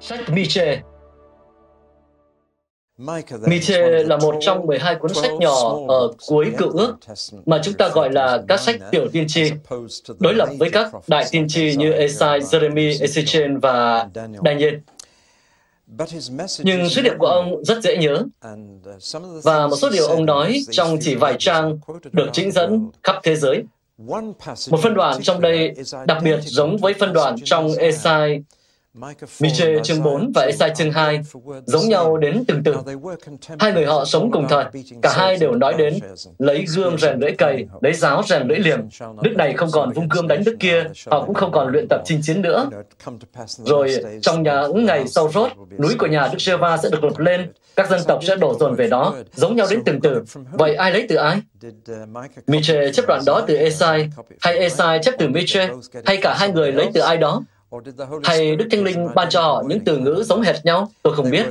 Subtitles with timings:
[0.00, 0.82] Sách Miche.
[3.46, 6.96] Miche là một trong 12 cuốn sách nhỏ ở cuối cựu ước
[7.46, 9.52] mà chúng ta gọi là các sách tiểu tiên tri,
[10.18, 14.08] đối lập với các đại tiên tri như Esai, Jeremy, Ezechiel và
[14.44, 14.74] Daniel.
[16.58, 18.22] Nhưng sứ điệp của ông rất dễ nhớ,
[19.42, 21.78] và một số điều ông nói trong chỉ vài trang
[22.12, 23.62] được trích dẫn khắp thế giới.
[24.70, 25.74] Một phân đoạn trong đây
[26.06, 28.42] đặc biệt giống với phân đoạn trong Esai
[29.40, 31.20] Miche chương 4 và Esai chương 2
[31.64, 32.74] giống nhau đến từng từ.
[33.58, 34.64] Hai người họ sống cùng thời.
[35.02, 35.98] Cả hai đều nói đến
[36.38, 38.78] lấy gươm rèn lưỡi cày, lấy giáo rèn lưỡi liềm.
[39.22, 42.02] Đức này không còn vung gươm đánh đức kia, họ cũng không còn luyện tập
[42.04, 42.68] chinh chiến nữa.
[43.46, 47.04] Rồi trong nhà những ngày sau rốt, núi của nhà Đức giê va sẽ được
[47.04, 50.22] lột lên, các dân tộc sẽ đổ dồn về đó, giống nhau đến từng từ.
[50.52, 51.42] Vậy ai lấy từ ai?
[52.46, 55.68] Miche chấp đoạn đó từ Esai, hay Esai chấp từ Miche,
[56.04, 57.42] hay cả hai người lấy từ ai đó?
[58.24, 60.92] Hay Đức Thánh Linh ban cho họ những từ ngữ giống hệt nhau?
[61.02, 61.46] Tôi không biết.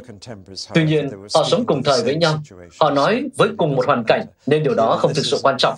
[0.74, 2.40] Tuy nhiên, họ sống cùng thời với nhau.
[2.80, 5.76] Họ nói với cùng một hoàn cảnh, nên điều đó không thực sự quan trọng.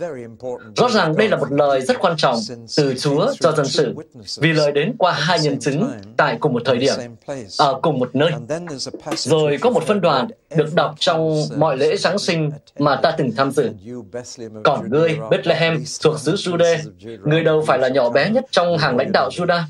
[0.75, 2.39] Rõ ràng đây là một lời rất quan trọng
[2.77, 3.95] từ Chúa cho dân sự,
[4.37, 6.93] vì lời đến qua hai nhân chứng tại cùng một thời điểm,
[7.57, 8.31] ở cùng một nơi.
[9.15, 13.31] Rồi có một phân đoạn được đọc trong mọi lễ Giáng sinh mà ta từng
[13.37, 13.69] tham dự.
[14.63, 16.77] Còn ngươi, Bethlehem, thuộc xứ Jude,
[17.23, 19.61] ngươi đâu phải là nhỏ bé nhất trong hàng lãnh đạo Judah,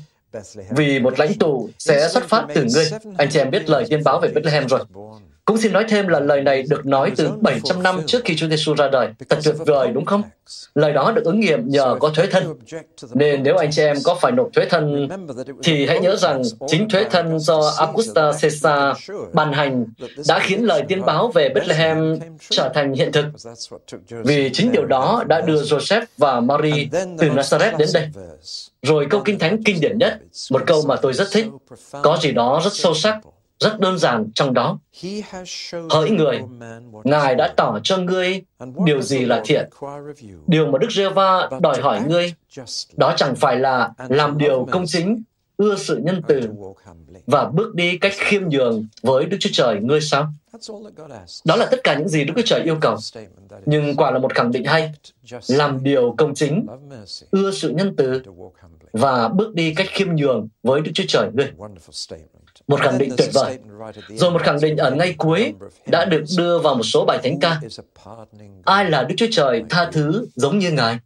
[0.70, 2.90] vì một lãnh tụ sẽ xuất phát từ ngươi.
[3.18, 4.80] Anh chị em biết lời tiên báo về Bethlehem rồi.
[5.44, 8.48] Cũng xin nói thêm là lời này được nói từ 700 năm trước khi Chúa
[8.48, 9.08] Giêsu ra đời.
[9.28, 10.22] Thật tuyệt vời đúng không?
[10.74, 12.54] Lời đó được ứng nghiệm nhờ có thuế thân.
[13.14, 15.08] Nên nếu anh chị em có phải nộp thuế thân,
[15.62, 18.96] thì hãy nhớ rằng chính thuế thân do Augusta Caesar
[19.32, 19.86] ban hành
[20.28, 22.18] đã khiến lời tiên báo về Bethlehem
[22.50, 23.24] trở thành hiện thực.
[24.24, 28.08] Vì chính điều đó đã đưa Joseph và Mary từ Nazareth đến đây.
[28.82, 30.18] Rồi câu kinh thánh kinh điển nhất,
[30.50, 31.46] một câu mà tôi rất thích,
[32.02, 33.18] có gì đó rất sâu sắc,
[33.62, 34.78] rất đơn giản trong đó.
[35.90, 36.40] Hỡi người,
[37.04, 38.42] Ngài đã tỏ cho ngươi
[38.84, 39.68] điều gì là thiện.
[40.46, 42.34] Điều mà Đức giê va đòi hỏi ngươi,
[42.96, 45.22] đó chẳng phải là làm điều công chính,
[45.56, 46.40] ưa sự nhân từ
[47.26, 50.28] và bước đi cách khiêm nhường với Đức Chúa Trời ngươi sao?
[51.44, 52.96] Đó là tất cả những gì Đức Chúa Trời yêu cầu.
[53.66, 54.92] Nhưng quả là một khẳng định hay.
[55.48, 56.66] Làm điều công chính,
[57.30, 58.22] ưa sự nhân từ
[58.92, 61.52] và bước đi cách khiêm nhường với Đức Chúa Trời ngươi.
[62.68, 63.58] Một khẳng định tuyệt vời.
[64.08, 65.52] Rồi một khẳng định ở ngay cuối
[65.86, 67.60] đã được đưa vào một số bài thánh ca.
[68.64, 70.98] Ai là Đức Chúa Trời tha thứ giống như Ngài?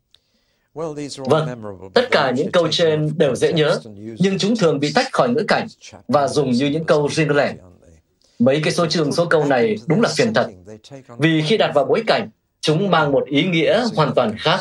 [1.19, 1.49] Vâng,
[1.95, 3.81] tất cả những câu trên đều dễ nhớ,
[4.19, 5.66] nhưng chúng thường bị tách khỏi ngữ cảnh
[6.09, 7.55] và dùng như những câu riêng lẻ.
[8.39, 10.47] Mấy cái số trường số câu này đúng là phiền thật,
[11.19, 12.31] vì khi đặt vào bối cảnh,
[12.61, 14.61] chúng mang một ý nghĩa hoàn toàn khác.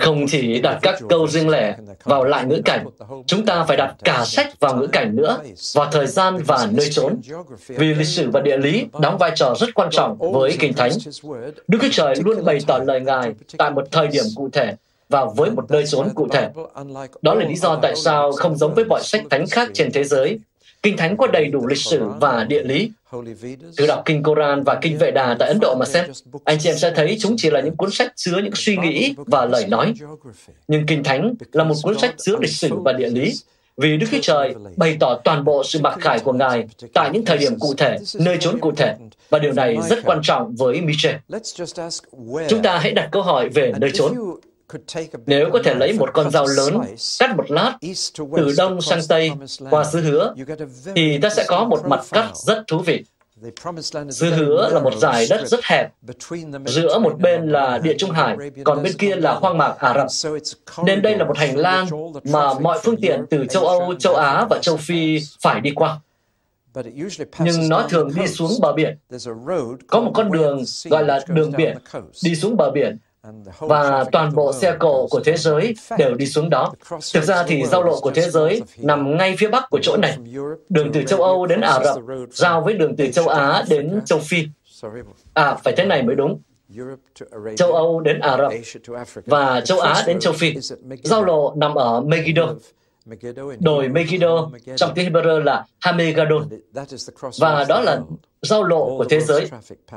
[0.00, 2.86] Không chỉ đặt các câu riêng lẻ vào lại ngữ cảnh,
[3.26, 5.38] chúng ta phải đặt cả sách vào ngữ cảnh nữa,
[5.74, 7.20] vào thời gian và nơi trốn.
[7.68, 10.90] Vì lịch sử và địa lý đóng vai trò rất quan trọng với Kinh Thánh.
[11.68, 14.74] Đức Chúa Trời luôn bày tỏ lời Ngài tại một thời điểm cụ thể
[15.08, 16.50] và với một nơi trốn cụ thể.
[17.22, 20.04] Đó là lý do tại sao không giống với mọi sách thánh khác trên thế
[20.04, 20.38] giới,
[20.82, 22.90] Kinh Thánh có đầy đủ lịch sử và địa lý.
[23.76, 26.04] Từ đọc Kinh Koran và Kinh Vệ Đà tại Ấn Độ mà xem,
[26.44, 29.14] anh chị em sẽ thấy chúng chỉ là những cuốn sách chứa những suy nghĩ
[29.16, 29.94] và lời nói.
[30.68, 33.34] Nhưng Kinh Thánh là một cuốn sách chứa lịch sử và địa lý,
[33.76, 37.24] vì Đức Chúa Trời bày tỏ toàn bộ sự mặc khải của Ngài tại những
[37.24, 38.96] thời điểm cụ thể, nơi chốn cụ thể,
[39.30, 41.14] và điều này rất quan trọng với Michel.
[42.48, 44.14] Chúng ta hãy đặt câu hỏi về nơi chốn.
[45.26, 46.80] Nếu có thể lấy một con dao lớn,
[47.18, 47.78] cắt một lát,
[48.36, 49.30] từ đông sang tây,
[49.70, 50.34] qua xứ hứa,
[50.94, 53.04] thì ta sẽ có một mặt cắt rất thú vị.
[54.10, 55.92] Xứ hứa là một dải đất rất hẹp,
[56.66, 60.34] giữa một bên là Địa Trung Hải, còn bên kia là hoang mạc Ả Rập.
[60.86, 61.86] Nên đây là một hành lang
[62.24, 66.00] mà mọi phương tiện từ châu Âu, châu Á và châu Phi phải đi qua.
[67.38, 68.98] Nhưng nó thường đi xuống bờ biển.
[69.86, 71.78] Có một con đường gọi là đường biển,
[72.24, 72.98] đi xuống bờ biển,
[73.60, 76.72] và toàn bộ xe cộ của thế giới đều đi xuống đó.
[77.14, 80.18] Thực ra thì giao lộ của thế giới nằm ngay phía bắc của chỗ này.
[80.68, 81.96] Đường từ châu Âu đến Ả Rập,
[82.30, 84.46] giao với đường từ châu Á đến châu Phi.
[85.34, 86.40] À, phải thế này mới đúng.
[87.56, 88.52] châu Âu đến Ả Rập
[89.26, 90.54] và châu Á đến châu Phi.
[91.02, 92.54] Giao lộ nằm ở Megiddo,
[93.60, 96.48] đồi Megiddo trong tiếng Hebrew là Hamegadon
[97.40, 98.00] và đó là
[98.42, 99.50] giao lộ của thế giới.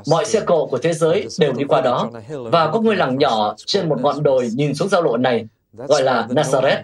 [0.09, 2.09] Mọi xe cộ của thế giới đều đi qua đó.
[2.51, 5.45] Và có ngôi làng nhỏ trên một ngọn đồi nhìn xuống giao lộ này
[5.77, 6.83] gọi là Nazareth.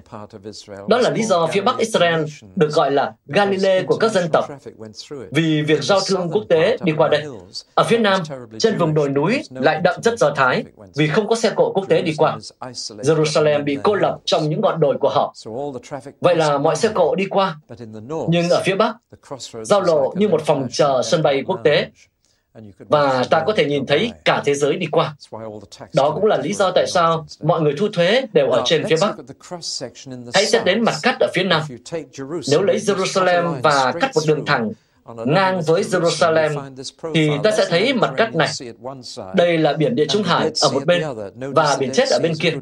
[0.88, 2.24] Đó là lý do phía Bắc Israel
[2.56, 4.46] được gọi là Galilee của các dân tộc,
[5.32, 7.26] vì việc giao thương quốc tế đi qua đây.
[7.76, 8.22] Ở phía Nam,
[8.60, 10.64] trên vùng đồi núi lại đậm chất Do Thái,
[10.96, 12.38] vì không có xe cộ quốc tế đi qua.
[12.82, 15.34] Jerusalem bị cô lập trong những ngọn đồi của họ.
[16.22, 17.56] Vậy là mọi xe cộ đi qua.
[18.28, 18.96] Nhưng ở phía Bắc,
[19.64, 21.88] giao lộ như một phòng chờ sân bay quốc tế,
[22.89, 25.15] và ta có thể nhìn thấy cả thế giới đi qua.
[25.94, 28.95] Đó cũng là lý do tại sao mọi người thu thuế đều ở trên phía
[29.01, 29.15] Bắc.
[30.33, 31.62] Hãy xét đến mặt cắt ở phía Nam.
[32.51, 34.71] Nếu lấy Jerusalem và cắt một đường thẳng
[35.25, 36.74] ngang với Jerusalem,
[37.13, 38.50] thì ta sẽ thấy mặt cắt này.
[39.36, 41.04] Đây là biển Địa Trung Hải ở một bên
[41.36, 42.54] và biển chết ở bên kia.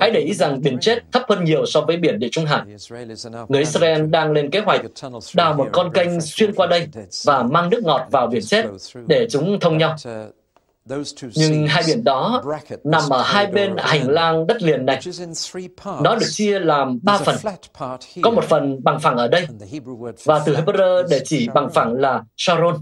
[0.00, 2.60] Hãy để ý rằng biển chết thấp hơn nhiều so với biển Địa Trung Hải.
[3.48, 4.80] Người Israel đang lên kế hoạch
[5.34, 6.88] đào một con kênh xuyên qua đây
[7.24, 8.64] và mang nước ngọt vào biển chết
[9.06, 9.96] để chúng thông nhau.
[11.34, 12.42] Nhưng hai biển đó
[12.84, 15.00] nằm ở hai bên hành lang đất liền này.
[15.84, 17.36] Nó được chia làm ba phần.
[18.22, 19.46] Có một phần bằng phẳng ở đây,
[20.24, 22.76] và từ Hebrew để chỉ bằng phẳng là Sharon.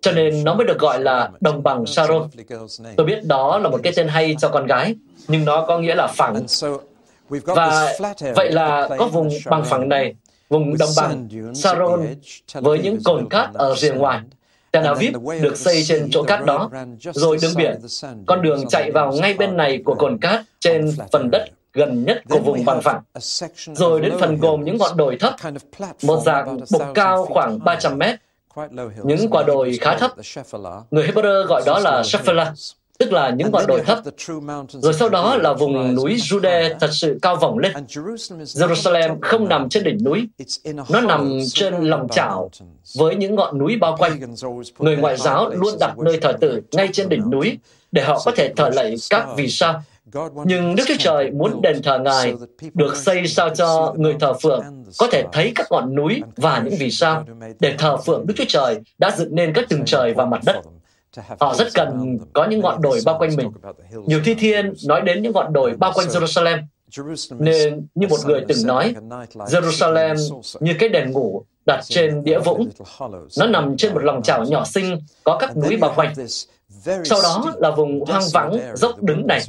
[0.00, 2.28] Cho nên nó mới được gọi là đồng bằng Sharon.
[2.96, 4.94] Tôi biết đó là một cái tên hay cho con gái,
[5.28, 6.46] nhưng nó có nghĩa là phẳng.
[7.28, 7.92] Và
[8.36, 10.14] vậy là có vùng bằng phẳng này,
[10.48, 12.06] vùng đồng bằng Sharon
[12.54, 14.20] với những cồn cát ở rìa ngoài
[14.72, 16.70] Tel Aviv được xây trên chỗ cát đó,
[17.00, 17.80] rồi đường biển.
[18.26, 22.22] Con đường chạy vào ngay bên này của cồn cát trên phần đất gần nhất
[22.28, 23.02] của vùng bằng phẳng.
[23.74, 25.34] Rồi đến phần gồm những ngọn đồi thấp,
[26.02, 28.18] một dạng bục cao khoảng 300 mét,
[29.02, 30.12] những quả đồi khá thấp.
[30.90, 32.48] Người Hebrew gọi đó là Shephelah,
[32.98, 33.98] tức là những ngọn đồi thấp.
[34.68, 37.72] Rồi sau đó là vùng núi Jude thật sự cao vọng lên.
[38.44, 40.28] Jerusalem không nằm trên đỉnh núi,
[40.88, 42.50] nó nằm trên lòng chảo
[42.98, 44.34] với những ngọn núi bao quanh.
[44.78, 47.58] Người ngoại giáo luôn đặt nơi thờ tự ngay trên đỉnh núi
[47.92, 49.82] để họ có thể thờ lạy các vì sao.
[50.44, 52.34] Nhưng Đức Chúa Trời muốn đền thờ Ngài
[52.74, 54.64] được xây sao cho người thờ phượng
[54.98, 57.24] có thể thấy các ngọn núi và những vì sao
[57.60, 60.62] để thờ phượng Đức Chúa Trời đã dựng nên các tầng trời và mặt đất.
[61.40, 63.50] Họ rất cần có những ngọn đồi bao quanh mình.
[64.06, 66.58] Nhiều thi thiên nói đến những ngọn đồi bao quanh Jerusalem.
[67.38, 68.94] Nên như một người từng nói,
[69.34, 72.68] Jerusalem như cái đèn ngủ đặt trên đĩa vũng.
[73.38, 76.14] Nó nằm trên một lòng chảo nhỏ xinh, có các núi bao quanh.
[77.04, 79.40] Sau đó là vùng hoang vắng, dốc đứng này.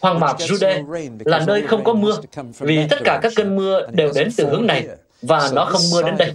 [0.00, 0.84] Hoang mạc Jude
[1.24, 2.20] là nơi không có mưa,
[2.58, 4.88] vì tất cả các cơn mưa đều đến từ hướng này
[5.22, 6.32] và nó không mưa đến đây.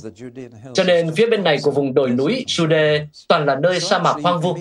[0.74, 4.16] Cho nên phía bên này của vùng đồi núi Jude toàn là nơi sa mạc
[4.24, 4.58] hoang vu.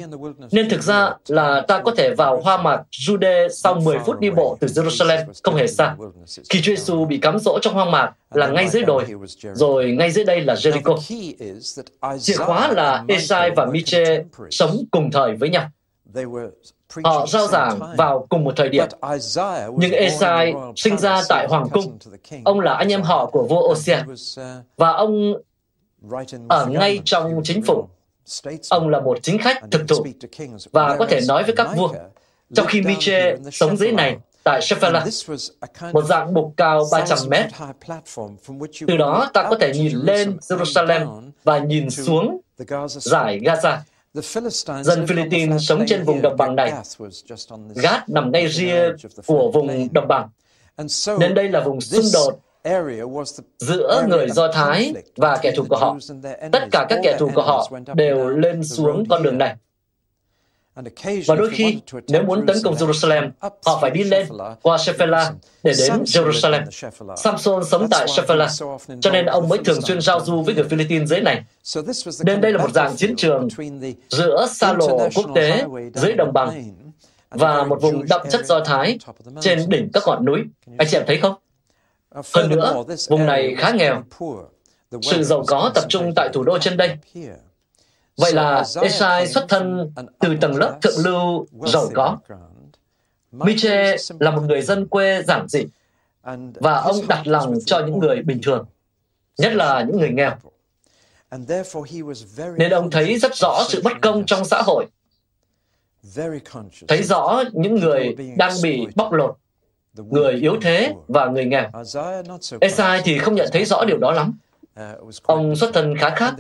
[0.53, 4.31] Nên thực ra là ta có thể vào hoa mạc Jude sau 10 phút đi
[4.31, 5.97] bộ từ Jerusalem, không hề xa.
[6.50, 9.05] Khi Chúa Giêsu bị cắm dỗ trong hoang mạc là ngay dưới đồi,
[9.55, 10.99] rồi ngay dưới đây là Jericho.
[12.19, 15.71] Chìa khóa là Esai và Miche sống cùng thời với nhau.
[17.04, 18.86] Họ giao giảng vào cùng một thời điểm.
[19.76, 21.98] Nhưng Esai sinh ra tại Hoàng cung.
[22.44, 23.98] Ông là anh em họ của vua Osia.
[24.76, 25.34] Và ông
[26.48, 27.88] ở ngay trong chính phủ.
[28.70, 30.04] Ông là một chính khách thực thụ
[30.73, 31.92] và có thể nói với các vua.
[32.54, 35.04] Trong khi Miche sống dưới này, tại Shephelah,
[35.92, 37.47] một dạng bục cao 300 mét.
[38.87, 42.40] Từ đó ta có thể nhìn lên Jerusalem và nhìn xuống
[42.88, 43.76] giải Gaza.
[44.14, 46.73] Dân Philippines sống trên vùng đồng bằng này.
[47.75, 48.83] Gát nằm ngay ria
[49.26, 50.28] của vùng đồng bằng.
[51.18, 52.38] Nên đây là vùng xung đột
[53.59, 55.97] giữa người Do Thái và kẻ thù của họ.
[56.52, 59.56] Tất cả các kẻ thù của họ đều lên xuống con đường này.
[61.26, 61.78] Và đôi khi,
[62.09, 64.26] nếu muốn tấn công Jerusalem, họ phải đi lên
[64.62, 66.64] qua Shephelah để đến Jerusalem.
[67.16, 68.50] Samson sống tại Shephelah,
[69.00, 71.45] cho nên ông mới thường xuyên giao du với người Philippines dưới này.
[72.25, 73.49] Nên đây là một dạng chiến trường
[74.09, 75.64] giữa xa lộ quốc tế
[75.95, 76.75] dưới đồng bằng
[77.31, 78.99] và một vùng đậm chất Do Thái
[79.40, 80.40] trên đỉnh các ngọn núi.
[80.78, 81.35] Anh chị em thấy không?
[82.35, 84.02] Hơn nữa, vùng này khá nghèo.
[85.02, 86.97] Sự giàu có tập trung tại thủ đô trên đây.
[88.16, 92.18] Vậy là Esai xuất thân từ tầng lớp thượng lưu giàu có.
[93.33, 95.64] Miche là một người dân quê giản dị
[96.54, 98.66] và ông đặt lòng cho những người bình thường,
[99.38, 100.37] nhất là những người nghèo.
[102.56, 104.87] Nên ông thấy rất rõ sự bất công trong xã hội,
[106.88, 109.37] thấy rõ những người đang bị bóc lột,
[109.97, 111.71] người yếu thế và người nghèo.
[112.61, 114.38] Esai thì không nhận thấy rõ điều đó lắm.
[115.23, 116.35] Ông xuất thân khá khác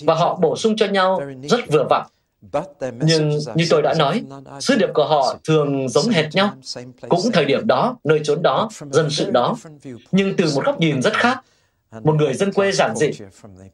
[0.00, 2.06] và họ bổ sung cho nhau rất vừa vặn.
[3.00, 4.22] Nhưng như tôi đã nói,
[4.60, 6.50] sứ điệp của họ thường giống hệt nhau,
[7.08, 9.56] cũng thời điểm đó, nơi chốn đó, dân sự đó,
[10.12, 11.40] nhưng từ một góc nhìn rất khác.
[12.04, 13.10] Một người dân quê giản dị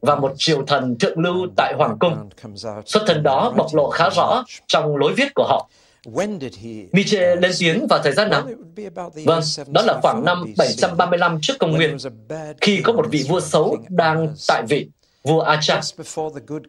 [0.01, 2.29] và một triều thần thượng lưu tại Hoàng Cung.
[2.85, 5.69] Xuất thân đó bộc lộ khá rõ trong lối viết của họ.
[6.91, 8.47] Nietzsche lên tiếng vào thời gian nào?
[9.25, 11.97] Vâng, đó là khoảng năm 735 trước công nguyên,
[12.61, 14.87] khi có một vị vua xấu đang tại vị
[15.23, 15.81] vua Acha.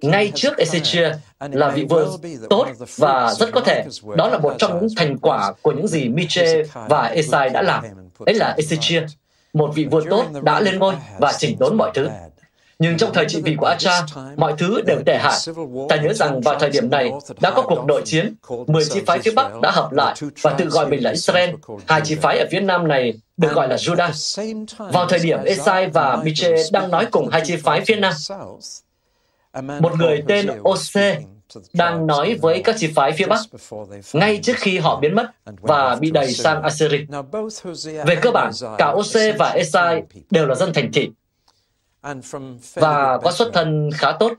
[0.02, 2.16] Ngay trước Ezechia là vị vua
[2.50, 2.66] tốt
[2.96, 3.84] và rất có thể
[4.16, 7.84] đó là một trong những thành quả của những gì Miche và Esai đã làm.
[8.26, 9.06] Đấy là Ezechia,
[9.52, 12.08] một vị vua tốt đã lên ngôi và chỉnh đốn mọi thứ.
[12.78, 14.06] Nhưng trong thời trị vì của Acha,
[14.36, 15.38] mọi thứ đều tệ hại.
[15.88, 18.34] Ta nhớ rằng vào thời điểm này đã có cuộc nội chiến,
[18.66, 21.50] 10 chi phái phía Bắc đã hợp lại và tự gọi mình là Israel.
[21.88, 24.60] Hai chi phái ở phía Nam này được gọi là Judah.
[24.92, 28.12] Vào thời điểm Esai và Miche đang nói cùng hai chi phái phía Nam,
[29.80, 31.20] một người tên Ose
[31.72, 33.40] đang nói với các chi phái phía Bắc
[34.12, 35.26] ngay trước khi họ biến mất
[35.60, 37.06] và bị đẩy sang Assyria.
[38.06, 41.10] Về cơ bản, cả Ose và Esai đều là dân thành thị
[42.74, 44.32] và có xuất thân khá tốt.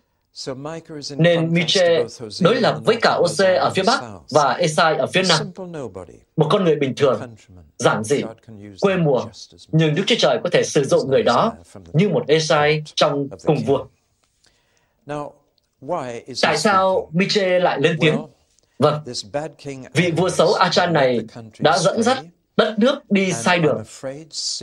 [1.18, 2.06] Nên Miche
[2.42, 5.52] đối lập với cả Ose ở phía Bắc và Esai ở phía Nam.
[6.36, 7.36] Một con người bình thường,
[7.78, 8.24] giản dị,
[8.82, 9.26] quê mùa,
[9.72, 11.54] nhưng Đức Chúa Trời có thể sử dụng người đó
[11.94, 13.86] như một Esai trong cùng vua.
[16.42, 18.26] Tại sao Miche lại lên tiếng?
[18.80, 19.04] Vâng,
[19.94, 21.20] vị vua xấu Achan này
[21.60, 22.18] đã dẫn dắt
[22.58, 23.84] đất nước đi sai đường.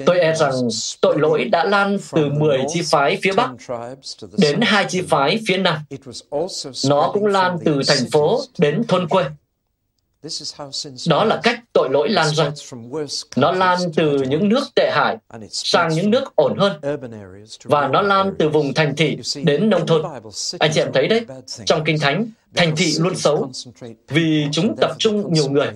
[0.07, 0.53] Tôi e rằng
[1.01, 3.51] tội lỗi đã lan từ 10 chi phái phía Bắc
[4.39, 5.77] đến hai chi phái phía Nam.
[6.89, 9.25] Nó cũng lan từ thành phố đến thôn quê.
[11.09, 12.51] Đó là cách tội lỗi lan ra.
[13.37, 15.17] Nó lan từ những nước tệ hại
[15.51, 16.81] sang những nước ổn hơn.
[17.65, 20.03] Và nó lan từ vùng thành thị đến nông thôn.
[20.59, 21.27] Anh chị em thấy đấy,
[21.67, 23.51] trong Kinh Thánh, thành thị luôn xấu
[24.09, 25.71] vì chúng tập trung nhiều người,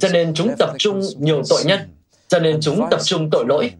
[0.00, 1.80] cho nên chúng tập trung nhiều tội nhân,
[2.28, 3.70] cho nên chúng tập trung tội lỗi.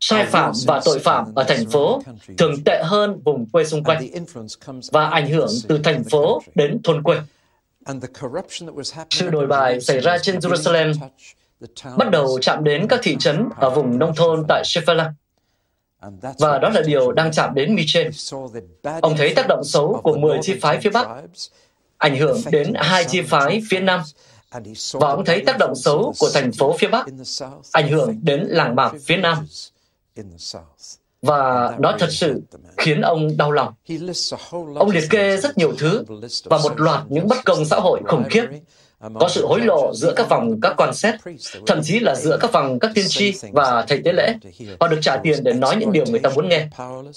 [0.00, 2.02] Sai phạm và tội phạm ở thành phố
[2.38, 4.08] thường tệ hơn vùng quê xung quanh
[4.92, 7.16] và ảnh hưởng từ thành phố đến thôn quê.
[9.10, 10.94] Sự đổi bài xảy ra trên Jerusalem
[11.96, 15.06] bắt đầu chạm đến các thị trấn ở vùng nông thôn tại Shephelah.
[16.38, 18.08] Và đó là điều đang chạm đến Michel.
[19.00, 21.08] Ông thấy tác động xấu của 10 chi phái phía Bắc
[21.98, 24.00] ảnh hưởng đến hai chi phái phía Nam.
[24.92, 27.06] Và ông thấy tác động xấu của thành phố phía Bắc
[27.72, 29.46] ảnh hưởng đến làng mạc phía Nam
[31.22, 32.42] và nó thật sự
[32.76, 33.74] khiến ông đau lòng.
[34.74, 36.04] Ông liệt kê rất nhiều thứ
[36.44, 38.44] và một loạt những bất công xã hội khủng khiếp.
[39.20, 41.14] Có sự hối lộ giữa các vòng các quan xét,
[41.66, 44.34] thậm chí là giữa các vòng các tiên tri và thầy tế lễ.
[44.80, 46.68] Họ được trả tiền để nói những điều người ta muốn nghe.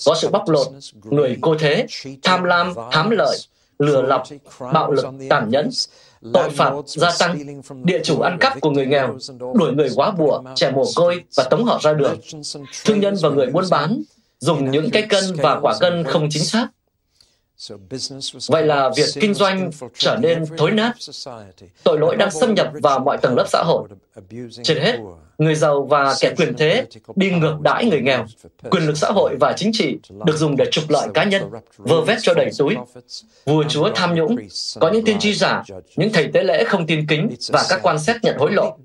[0.05, 0.67] Có sự bóc lột,
[1.03, 1.86] người cô thế,
[2.24, 3.38] tham lam, hám lợi,
[3.79, 4.24] lừa lọc,
[4.74, 5.69] bạo lực, tàn nhẫn,
[6.33, 9.17] tội phạm gia tăng, địa chủ ăn cắp của người nghèo,
[9.53, 12.19] đuổi người quá bùa, trẻ mồ côi và tống họ ra đường.
[12.85, 14.01] Thương nhân và người buôn bán
[14.39, 16.67] dùng những cái cân và quả cân không chính xác.
[18.47, 20.93] Vậy là việc kinh doanh trở nên thối nát.
[21.83, 23.87] Tội lỗi đang xâm nhập vào mọi tầng lớp xã hội.
[24.63, 24.99] Trên hết,
[25.37, 26.85] người giàu và kẻ quyền thế
[27.15, 28.25] đi ngược đãi người nghèo.
[28.69, 31.43] Quyền lực xã hội và chính trị được dùng để trục lợi cá nhân,
[31.77, 32.75] vơ vét cho đầy túi.
[33.45, 34.35] Vua chúa tham nhũng,
[34.79, 35.63] có những tiên tri giả,
[35.95, 38.77] những thầy tế lễ không tin kính và các quan xét nhận hối lộ.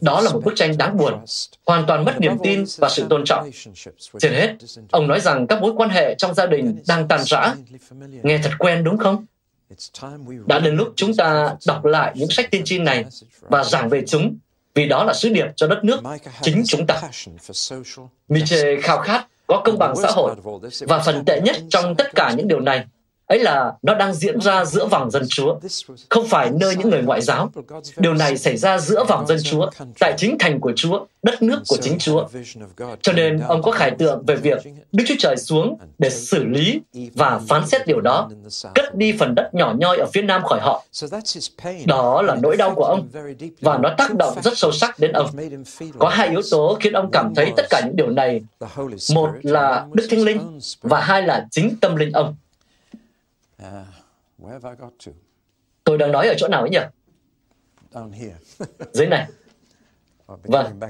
[0.00, 1.14] Đó là một bức tranh đáng buồn,
[1.66, 3.50] hoàn toàn mất niềm tin và sự tôn trọng.
[4.18, 4.54] Trên hết,
[4.90, 7.54] ông nói rằng các mối quan hệ trong gia đình đang tàn rã.
[8.22, 9.26] Nghe thật quen đúng không?
[10.46, 13.04] Đã đến lúc chúng ta đọc lại những sách tiên tri này
[13.40, 14.36] và giảng về chúng
[14.78, 16.00] vì đó là sứ điệp cho đất nước
[16.42, 17.00] chính chúng ta.
[18.28, 20.34] Nietzsche khao khát có công bằng xã hội
[20.80, 22.84] và phần tệ nhất trong tất cả những điều này
[23.28, 25.58] ấy là nó đang diễn ra giữa vòng dân chúa,
[26.08, 27.50] không phải nơi những người ngoại giáo.
[27.96, 29.70] Điều này xảy ra giữa vòng dân chúa,
[30.00, 32.28] tại chính thành của Chúa, đất nước của chính Chúa.
[33.02, 34.58] Cho nên ông có khải tượng về việc
[34.92, 36.80] Đức Chúa Trời xuống để xử lý
[37.14, 38.30] và phán xét điều đó,
[38.74, 40.84] cất đi phần đất nhỏ nhoi ở phía nam khỏi họ.
[41.86, 43.08] Đó là nỗi đau của ông,
[43.60, 45.30] và nó tác động rất sâu sắc đến ông.
[45.98, 48.40] Có hai yếu tố khiến ông cảm thấy tất cả những điều này.
[49.14, 52.34] Một là Đức Thánh Linh, và hai là chính tâm linh ông.
[53.62, 53.68] Uh,
[55.84, 56.78] Tôi đang nói ở chỗ nào ấy nhỉ?
[58.92, 59.26] Dưới này.
[60.42, 60.80] Vâng,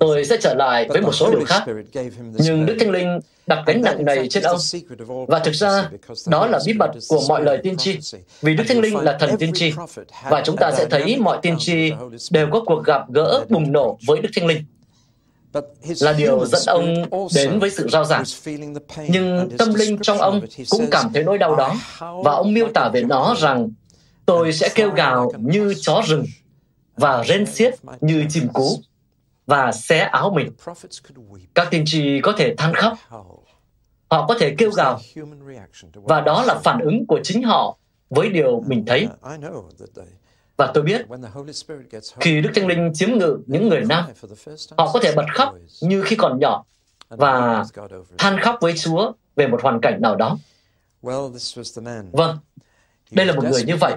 [0.00, 1.64] tôi sẽ trở lại với một số điều khác.
[2.32, 4.58] Nhưng Đức Thánh Linh đặt gánh nặng này trên ông.
[5.28, 5.90] Và thực ra,
[6.26, 7.98] đó là bí mật của mọi lời tiên tri.
[8.42, 9.72] Vì Đức Thánh Linh là thần tiên tri.
[10.30, 11.92] Và chúng ta sẽ thấy mọi tiên tri
[12.30, 14.64] đều có cuộc gặp gỡ bùng nổ với Đức Thánh Linh
[16.00, 16.94] là điều dẫn ông
[17.34, 18.24] đến với sự rao giảng.
[19.08, 20.40] Nhưng tâm linh trong ông
[20.70, 21.74] cũng cảm thấy nỗi đau đó,
[22.24, 23.68] và ông miêu tả về nó rằng
[24.26, 26.24] Tôi sẽ kêu gào như chó rừng
[26.96, 28.78] và rên xiết như chim cú
[29.46, 30.52] và xé áo mình.
[31.54, 32.98] Các tiên tri có thể than khóc.
[34.10, 35.00] Họ có thể kêu gào.
[35.94, 37.78] Và đó là phản ứng của chính họ
[38.10, 39.08] với điều mình thấy.
[40.62, 41.06] Và tôi biết,
[42.20, 44.04] khi Đức Thánh Linh chiếm ngự những người nam,
[44.78, 46.64] họ có thể bật khóc như khi còn nhỏ
[47.08, 47.64] và
[48.18, 50.38] than khóc với Chúa về một hoàn cảnh nào đó.
[52.12, 52.38] Vâng,
[53.10, 53.94] đây là một người như vậy.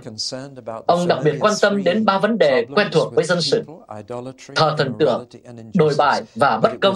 [0.88, 3.64] Ông đặc biệt quan tâm đến ba vấn đề quen thuộc với dân sự,
[4.56, 5.28] thờ thần tượng,
[5.74, 6.96] đồi bại và bất công.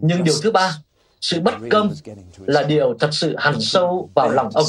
[0.00, 0.72] Nhưng điều thứ ba,
[1.20, 1.90] sự bất công
[2.38, 4.66] là điều thật sự hằn sâu vào lòng ông.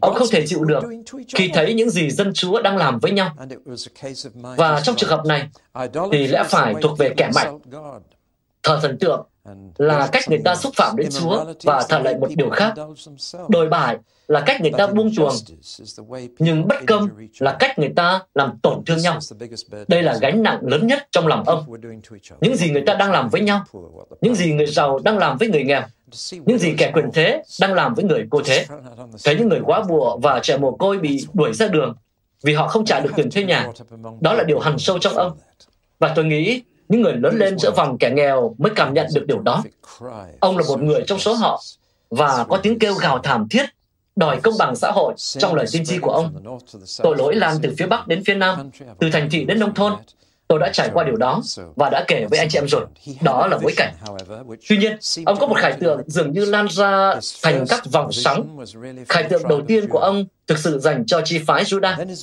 [0.00, 0.82] Ông không thể chịu được
[1.34, 3.36] khi thấy những gì dân Chúa đang làm với nhau.
[4.56, 5.48] Và trong trường hợp này,
[6.12, 7.58] thì lẽ phải thuộc về kẻ mạnh.
[8.62, 9.26] Thờ thần tượng
[9.78, 12.74] là cách người ta xúc phạm đến Chúa và thờ lại một điều khác.
[13.48, 13.96] Đồi bại
[14.28, 15.34] là cách người ta buông chuồng,
[16.38, 17.08] nhưng bất công
[17.38, 19.18] là cách người ta làm tổn thương nhau.
[19.88, 21.64] Đây là gánh nặng lớn nhất trong lòng ông.
[22.40, 23.64] Những gì người ta đang làm với nhau,
[24.20, 25.82] những gì người giàu đang làm với người nghèo,
[26.30, 28.66] những gì kẻ quyền thế đang làm với người cô thế.
[29.24, 31.94] Thấy những người quá bùa và trẻ mồ côi bị đuổi ra đường
[32.42, 33.68] vì họ không trả được tiền thuê nhà.
[34.20, 35.36] Đó là điều hằn sâu trong ông.
[35.98, 39.26] Và tôi nghĩ những người lớn lên giữa vòng kẻ nghèo mới cảm nhận được
[39.26, 39.64] điều đó.
[40.40, 41.62] Ông là một người trong số họ
[42.10, 43.66] và có tiếng kêu gào thảm thiết
[44.16, 46.58] đòi công bằng xã hội trong lời tiên tri của ông.
[47.02, 49.92] Tội lỗi lan từ phía Bắc đến phía Nam, từ thành thị đến nông thôn,
[50.48, 51.42] Tôi đã trải qua điều đó
[51.76, 52.86] và đã kể với anh chị em rồi.
[53.20, 53.94] Đó là bối cảnh.
[54.68, 58.64] Tuy nhiên, ông có một khải tượng dường như lan ra thành các vòng sóng.
[59.08, 62.16] Khải tượng đầu tiên của ông thực sự dành cho chi phái Judah.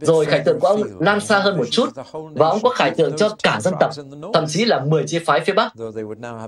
[0.00, 3.16] Rồi khải tượng của ông lan xa hơn một chút và ông có khải tượng
[3.16, 3.90] cho cả dân tộc,
[4.34, 5.72] thậm chí là 10 chi phái phía Bắc.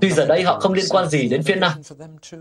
[0.01, 1.71] Tuy giờ đây họ không liên quan gì đến phía Nam.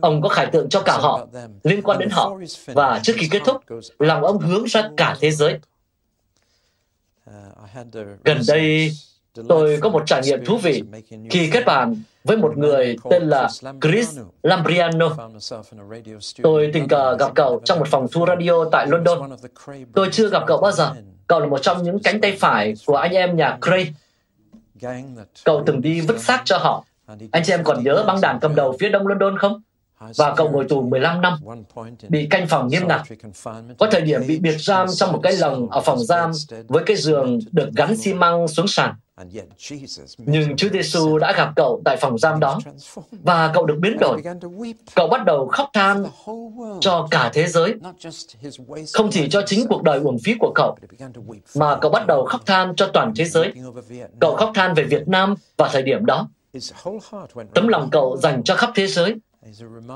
[0.01, 1.27] Ông có khải tượng cho cả họ,
[1.65, 2.37] liên quan đến họ.
[2.67, 3.57] Và trước khi kết thúc,
[3.99, 5.59] lòng ông hướng ra cả thế giới.
[8.25, 8.93] Gần đây,
[9.49, 10.82] tôi có một trải nghiệm thú vị
[11.30, 13.49] khi kết bạn với một người tên là
[13.82, 15.17] Chris Lambriano.
[16.43, 19.30] Tôi tình cờ gặp cậu trong một phòng thu radio tại London.
[19.95, 20.93] Tôi chưa gặp cậu bao giờ.
[21.26, 23.95] Cậu là một trong những cánh tay phải của anh em nhà Cray.
[25.45, 26.85] Cậu từng đi vứt xác cho họ.
[27.32, 29.63] Anh chị em còn nhớ băng đảng cầm đầu phía đông London không?
[30.17, 31.38] Và cậu ngồi tù 15 năm,
[32.08, 33.02] bị canh phòng nghiêm ngặt.
[33.78, 36.30] Có thời điểm bị biệt giam trong một cái lồng ở phòng giam
[36.69, 38.95] với cái giường được gắn xi măng xuống sàn.
[40.19, 42.58] Nhưng Chúa Giêsu đã gặp cậu tại phòng giam đó
[43.10, 44.23] và cậu được biến đổi.
[44.95, 46.04] Cậu bắt đầu khóc than
[46.80, 47.75] cho cả thế giới,
[48.93, 50.76] không chỉ cho chính cuộc đời uổng phí của cậu,
[51.56, 53.52] mà cậu bắt đầu khóc than cho toàn thế giới.
[54.21, 56.28] Cậu khóc than về Việt Nam vào thời điểm đó.
[57.54, 59.15] Tấm lòng cậu dành cho khắp thế giới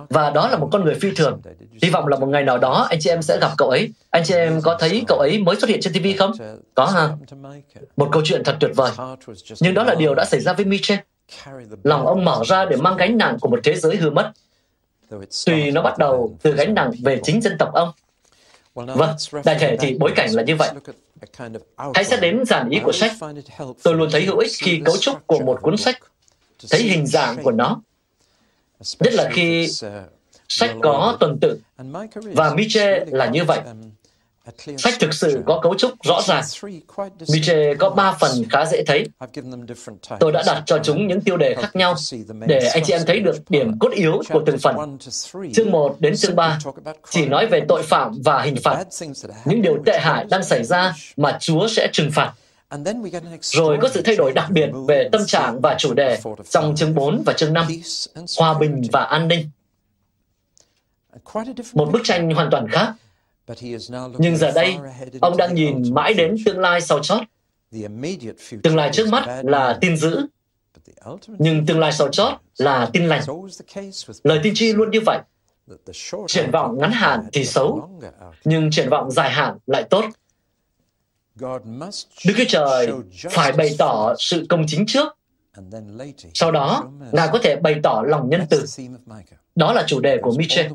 [0.08, 1.40] và đó là một con người phi thường.
[1.82, 3.92] Hy vọng là một ngày nào đó anh chị em sẽ gặp cậu ấy.
[4.10, 6.32] Anh chị em có thấy cậu ấy mới xuất hiện trên TV không?
[6.74, 7.08] Có ha.
[7.96, 8.92] Một câu chuyện thật tuyệt vời.
[9.60, 10.98] Nhưng đó là điều đã xảy ra với Michel.
[11.84, 14.32] Lòng ông mở ra để mang gánh nặng của một thế giới hư mất.
[15.46, 17.92] Tuy nó bắt đầu từ gánh nặng về chính dân tộc ông.
[18.74, 20.70] Vâng, đại thể thì bối cảnh là như vậy.
[21.94, 23.12] Hãy xét đến giản ý của sách.
[23.82, 25.98] Tôi luôn thấy hữu ích khi cấu trúc của một cuốn sách,
[26.70, 27.80] thấy hình dạng của nó,
[29.00, 29.68] nhất là khi
[30.48, 31.58] sách có tuần tự.
[32.34, 33.60] Và Miche là như vậy.
[34.78, 36.44] Sách thực sự có cấu trúc rõ ràng.
[37.32, 39.06] Miche có ba phần khá dễ thấy.
[40.20, 41.94] Tôi đã đặt cho chúng những tiêu đề khác nhau
[42.46, 44.98] để anh chị em thấy được điểm cốt yếu của từng phần.
[45.54, 46.58] Chương 1 đến chương 3
[47.10, 48.84] chỉ nói về tội phạm và hình phạt,
[49.44, 52.32] những điều tệ hại đang xảy ra mà Chúa sẽ trừng phạt.
[53.40, 56.94] Rồi có sự thay đổi đặc biệt về tâm trạng và chủ đề trong chương
[56.94, 57.66] 4 và chương 5,
[58.38, 59.48] hòa bình và an ninh.
[61.74, 62.92] Một bức tranh hoàn toàn khác.
[64.18, 64.76] Nhưng giờ đây,
[65.20, 67.22] ông đang nhìn mãi đến tương lai sau chót.
[68.62, 70.26] Tương lai trước mắt là tin dữ,
[71.26, 73.22] nhưng tương lai sau chót là tin lành.
[74.24, 75.18] Lời tiên tri luôn như vậy.
[76.26, 77.90] Triển vọng ngắn hạn thì xấu,
[78.44, 80.04] nhưng triển vọng dài hạn lại tốt.
[82.26, 82.88] Đức Chúa Trời
[83.30, 85.18] phải bày tỏ sự công chính trước,
[86.34, 88.64] sau đó Ngài có thể bày tỏ lòng nhân từ.
[89.54, 90.70] Đó là chủ đề của Miche.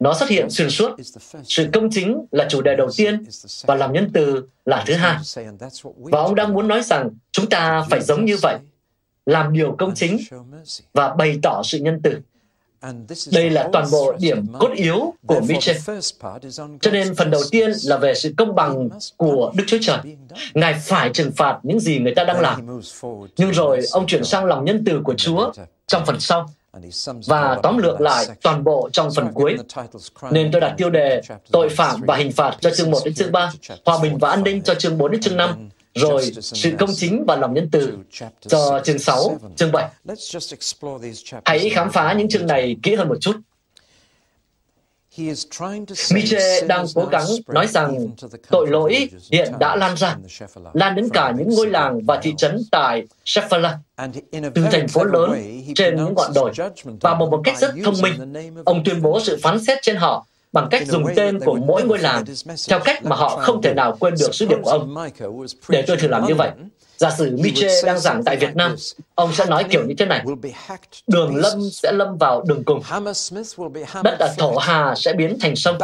[0.00, 0.96] Nó xuất hiện xuyên suốt.
[1.44, 3.24] Sự công chính là chủ đề đầu tiên
[3.66, 5.16] và lòng nhân từ là thứ hai.
[5.94, 8.58] Và ông đang muốn nói rằng chúng ta phải giống như vậy,
[9.26, 10.18] làm điều công chính
[10.92, 12.20] và bày tỏ sự nhân từ.
[13.32, 15.74] Đây là toàn bộ điểm cốt yếu của Miche.
[16.80, 19.98] Cho nên phần đầu tiên là về sự công bằng của Đức Chúa Trời.
[20.54, 22.80] Ngài phải trừng phạt những gì người ta đang làm.
[23.36, 25.52] Nhưng rồi ông chuyển sang lòng nhân từ của Chúa
[25.86, 26.46] trong phần sau.
[27.26, 29.56] và tóm lược lại toàn bộ trong phần cuối.
[30.30, 33.32] Nên tôi đặt tiêu đề tội phạm và hình phạt cho chương 1 đến chương
[33.32, 33.52] 3,
[33.84, 37.24] hòa bình và an ninh cho chương 4 đến chương 5, rồi sự công chính
[37.26, 37.98] và lòng nhân từ
[38.48, 39.88] cho chương 6, chương 7.
[41.44, 43.36] Hãy khám phá những chương này kỹ hơn một chút.
[46.14, 48.08] Miche đang cố gắng nói rằng
[48.50, 50.16] tội lỗi hiện đã lan ra,
[50.72, 53.74] lan đến cả những ngôi làng và thị trấn tại Shephelah,
[54.54, 56.52] từ thành phố lớn trên những ngọn đồi.
[57.00, 60.26] Và một, một cách rất thông minh, ông tuyên bố sự phán xét trên họ
[60.52, 62.24] bằng cách dùng tên của mỗi ngôi làng
[62.68, 64.94] theo cách mà họ không thể nào quên được sứ điệp của ông.
[65.68, 66.50] Để tôi thử làm như vậy.
[66.96, 68.74] Giả sử Miche đang giảng tại Việt Nam,
[69.14, 70.24] ông sẽ nói kiểu như thế này.
[71.06, 72.82] Đường lâm sẽ lâm vào đường cùng.
[74.04, 75.78] Đất ở Thổ Hà sẽ biến thành sông.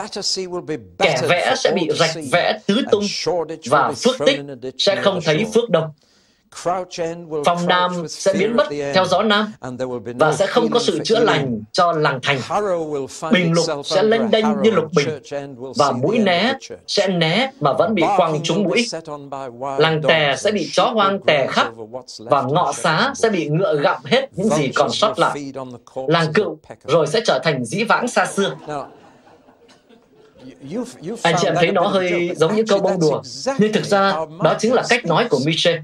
[0.98, 3.04] Kẻ vẽ sẽ bị rạch vẽ tứ tung.
[3.66, 4.40] Và phước tích
[4.78, 5.94] sẽ không thấy phước đâu.
[7.44, 9.52] Phòng Nam sẽ biến mất theo gió Nam
[10.18, 12.38] và sẽ không có sự chữa lành cho làng thành.
[13.32, 15.08] Bình lục sẽ lênh đênh như lục bình
[15.76, 16.54] và mũi né
[16.87, 18.87] sẽ né mà vẫn bị quăng trúng mũi.
[19.78, 21.72] Làng tè sẽ bị chó hoang tè khắp
[22.18, 25.52] và ngọ xá sẽ bị ngựa gặm hết những gì còn sót lại.
[26.08, 28.56] Làng cựu rồi sẽ trở thành dĩ vãng xa xưa.
[31.22, 33.22] Anh chị em thấy nó hơi giống những câu bông đùa,
[33.58, 35.76] nhưng thực ra đó chính là cách nói của Michel.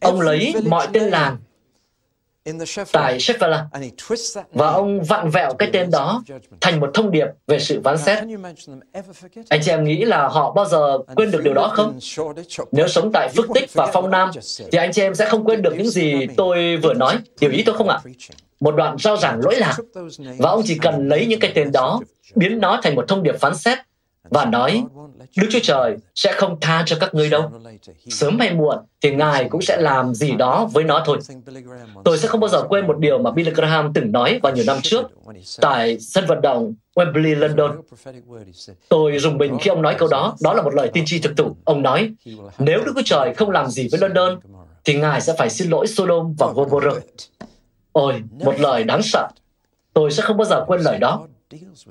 [0.00, 1.36] Ông lấy mọi tên làng
[2.92, 3.60] tại Shephelah
[4.52, 6.22] và ông vặn vẹo cái tên đó
[6.60, 8.18] thành một thông điệp về sự phán xét.
[9.48, 11.98] Anh chị em nghĩ là họ bao giờ quên được điều đó không?
[12.72, 14.30] Nếu sống tại Phước Tích và Phong Nam,
[14.72, 17.18] thì anh chị em sẽ không quên được những gì tôi vừa nói.
[17.40, 18.00] Hiểu ý tôi không ạ?
[18.60, 19.76] Một đoạn rao giảng lỗi lạc.
[20.38, 22.00] Và ông chỉ cần lấy những cái tên đó,
[22.34, 23.78] biến nó thành một thông điệp phán xét
[24.30, 24.84] và nói
[25.36, 27.50] Đức Chúa Trời sẽ không tha cho các ngươi đâu.
[28.08, 31.18] Sớm hay muộn thì Ngài cũng sẽ làm gì đó với nó thôi.
[32.04, 34.64] Tôi sẽ không bao giờ quên một điều mà Billy Graham từng nói vào nhiều
[34.66, 35.10] năm trước
[35.60, 37.80] tại sân vận động Wembley, London.
[38.88, 40.36] Tôi dùng mình khi ông nói câu đó.
[40.40, 41.56] Đó là một lời tiên tri thực thụ.
[41.64, 42.12] Ông nói,
[42.58, 44.38] nếu Đức Chúa Trời không làm gì với London,
[44.84, 47.02] thì Ngài sẽ phải xin lỗi Sodom và Gomorrah.
[47.92, 49.28] Ôi, một lời đáng sợ.
[49.92, 51.26] Tôi sẽ không bao giờ quên lời đó.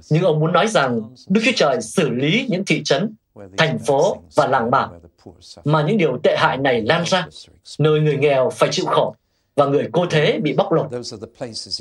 [0.10, 3.16] Nhưng ông muốn nói rằng Đức Chúa Trời xử lý những thị trấn,
[3.58, 4.90] thành phố và làng mạc
[5.66, 7.28] mà những điều tệ hại này lan ra,
[7.80, 9.16] nơi người nghèo phải chịu khổ
[9.56, 10.86] và người cô thế bị bóc lột.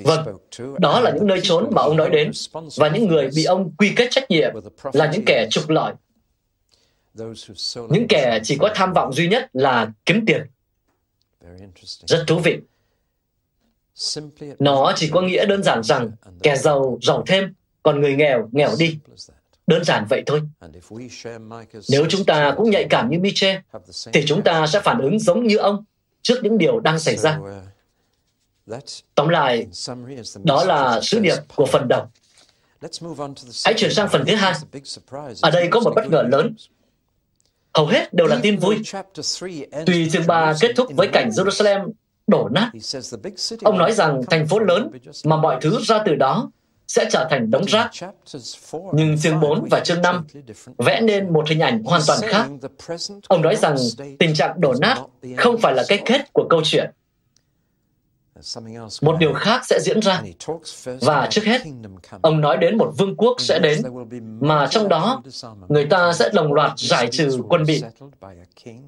[0.05, 0.39] Vâng,
[0.79, 2.31] đó là những nơi trốn mà ông nói đến,
[2.77, 4.53] và những người bị ông quy kết trách nhiệm
[4.93, 5.95] là những kẻ trục lợi.
[7.75, 10.43] Những kẻ chỉ có tham vọng duy nhất là kiếm tiền.
[12.07, 12.59] Rất thú vị.
[14.59, 16.11] Nó chỉ có nghĩa đơn giản rằng
[16.43, 18.99] kẻ giàu giàu thêm, còn người nghèo nghèo đi.
[19.66, 20.40] Đơn giản vậy thôi.
[21.90, 23.62] Nếu chúng ta cũng nhạy cảm như Miche,
[24.12, 25.85] thì chúng ta sẽ phản ứng giống như ông
[26.23, 27.38] trước những điều đang xảy ra.
[29.14, 29.66] Tóm lại,
[30.44, 32.07] đó là sứ điệp của phần đầu.
[33.64, 34.55] Hãy chuyển sang phần thứ hai.
[35.42, 36.55] Ở đây có một bất ngờ lớn.
[37.75, 38.83] Hầu hết đều là tin vui.
[39.87, 41.90] Tùy chương 3 kết thúc với cảnh Jerusalem
[42.27, 42.70] đổ nát.
[43.62, 44.90] Ông nói rằng thành phố lớn
[45.25, 46.51] mà mọi thứ ra từ đó
[46.88, 47.90] sẽ trở thành đống rác.
[48.92, 50.27] Nhưng chương 4 và chương 5
[50.79, 52.47] vẽ nên một hình ảnh hoàn toàn khác.
[53.29, 53.77] Ông nói rằng
[54.18, 54.99] tình trạng đổ nát
[55.37, 56.90] không phải là cái kết của câu chuyện.
[59.03, 60.23] Một điều khác sẽ diễn ra.
[61.01, 61.61] Và trước hết,
[62.23, 63.83] ông nói đến một vương quốc sẽ đến,
[64.40, 65.23] mà trong đó
[65.68, 67.83] người ta sẽ đồng loạt giải trừ quân bị.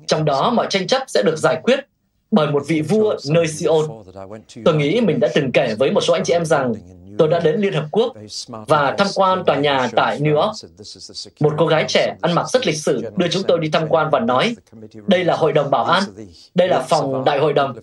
[0.06, 1.80] Trong đó mọi tranh chấp sẽ được giải quyết
[2.30, 3.86] bởi một vị vua nơi Sion.
[4.64, 6.74] Tôi nghĩ mình đã từng kể với một số anh chị em rằng
[7.18, 8.12] tôi đã đến Liên Hợp Quốc
[8.46, 10.56] và tham quan tòa nhà tại New York.
[11.40, 14.10] Một cô gái trẻ ăn mặc rất lịch sử đưa chúng tôi đi tham quan
[14.10, 14.56] và nói,
[15.06, 16.02] đây là Hội đồng Bảo an,
[16.54, 17.74] đây là phòng Đại hội đồng,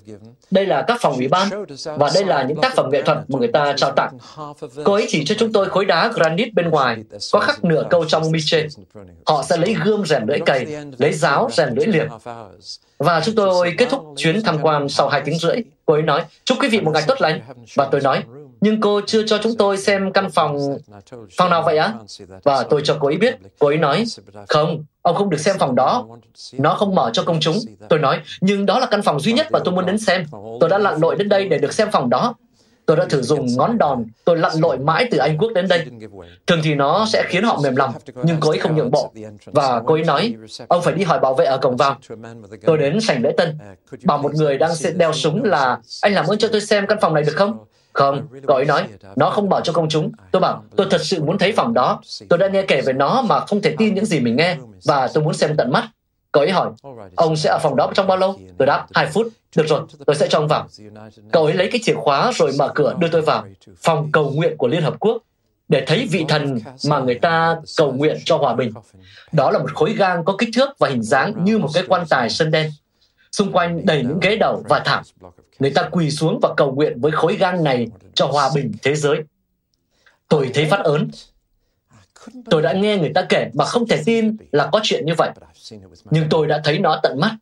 [0.51, 1.49] đây là các phòng ủy ban,
[1.85, 4.17] và đây là những tác phẩm nghệ thuật mà người ta trao tặng.
[4.83, 6.97] Cô ấy chỉ cho chúng tôi khối đá granite bên ngoài,
[7.31, 8.67] có khắc nửa câu trong Miche.
[9.25, 10.65] Họ sẽ lấy gươm rèn lưỡi cày,
[10.97, 12.07] lấy giáo rèn lưỡi liềm.
[12.97, 15.55] Và chúng tôi kết thúc chuyến tham quan sau hai tiếng rưỡi.
[15.85, 17.41] Cô ấy nói, chúc quý vị một ngày tốt lành.
[17.75, 18.23] Và tôi nói,
[18.63, 20.77] nhưng cô chưa cho chúng tôi xem căn phòng
[21.37, 21.93] phòng nào vậy á?
[22.43, 23.37] Và tôi cho cô ấy biết.
[23.59, 24.05] Cô ấy nói,
[24.47, 26.07] không, ông không được xem phòng đó.
[26.53, 27.57] Nó không mở cho công chúng.
[27.89, 30.25] Tôi nói, nhưng đó là căn phòng duy nhất mà tôi muốn đến xem.
[30.59, 32.35] Tôi đã lặn lội đến đây để được xem phòng đó.
[32.85, 34.05] Tôi đã thử dùng ngón đòn.
[34.25, 35.85] Tôi lặn lội mãi từ anh quốc đến đây.
[36.47, 39.13] Thường thì nó sẽ khiến họ mềm lòng, nhưng cô ấy không nhượng bộ.
[39.45, 40.35] Và cô ấy nói,
[40.67, 41.97] ông phải đi hỏi bảo vệ ở cổng vào.
[42.65, 43.57] Tôi đến sảnh lễ tân.
[44.03, 47.13] Bảo một người đang đeo súng là anh làm ơn cho tôi xem căn phòng
[47.13, 47.57] này được không?
[47.93, 50.11] Không, cậu ấy nói, nó không mở cho công chúng.
[50.31, 52.01] Tôi bảo, tôi thật sự muốn thấy phòng đó.
[52.29, 55.07] Tôi đã nghe kể về nó mà không thể tin những gì mình nghe, và
[55.13, 55.89] tôi muốn xem tận mắt.
[56.31, 56.71] Cậu ấy hỏi,
[57.15, 58.39] ông sẽ ở phòng đó trong bao lâu?
[58.57, 59.27] Tôi đáp, hai phút.
[59.55, 60.67] Được rồi, tôi sẽ cho ông vào.
[61.31, 63.45] Cậu ấy lấy cái chìa khóa rồi mở cửa đưa tôi vào
[63.81, 65.17] phòng cầu nguyện của Liên Hợp Quốc
[65.67, 68.71] để thấy vị thần mà người ta cầu nguyện cho hòa bình.
[69.31, 72.05] Đó là một khối gang có kích thước và hình dáng như một cái quan
[72.09, 72.71] tài sân đen.
[73.31, 75.03] Xung quanh đầy những ghế đầu và thảm.
[75.59, 78.95] Người ta quỳ xuống và cầu nguyện với khối gang này cho hòa bình thế
[78.95, 79.17] giới.
[80.27, 81.09] Tôi thấy phát ớn.
[82.49, 85.29] Tôi đã nghe người ta kể mà không thể tin là có chuyện như vậy.
[86.11, 87.35] Nhưng tôi đã thấy nó tận mắt.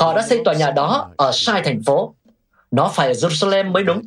[0.00, 2.14] Họ đã xây tòa nhà đó ở sai thành phố
[2.70, 4.02] nó phải ở Jerusalem mới đúng.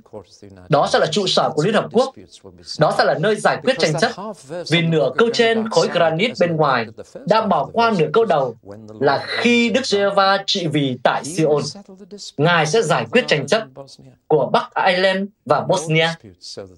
[0.70, 2.14] Đó sẽ là trụ sở của Liên Hợp Quốc.
[2.80, 4.12] Đó sẽ là nơi giải quyết tranh chấp.
[4.70, 6.86] Vì nửa câu trên khối granite bên ngoài
[7.26, 8.56] đã bỏ qua nửa câu đầu
[9.00, 11.62] là khi Đức Giê-va trị vì tại Sion,
[12.38, 13.64] Ngài sẽ giải quyết tranh chấp
[14.28, 16.08] của Bắc Ireland và Bosnia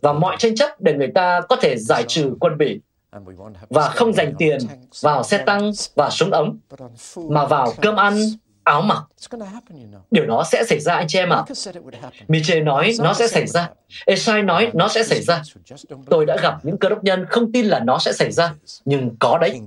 [0.02, 2.80] và mọi tranh chấp để người ta có thể giải trừ quân Bỉ
[3.70, 4.58] và không dành tiền
[5.02, 6.58] vào xe tăng và súng ống,
[7.16, 8.18] mà vào cơm ăn,
[8.66, 9.04] áo mặc.
[10.12, 11.44] Điều đó sẽ xảy ra anh chị em ạ.
[12.28, 13.70] Miche nói nó sẽ xảy ra.
[14.06, 15.42] Esai nói nó sẽ xảy ra.
[16.10, 18.54] Tôi đã gặp những cơ đốc nhân không tin là nó sẽ xảy ra,
[18.86, 19.62] nhưng có đấy.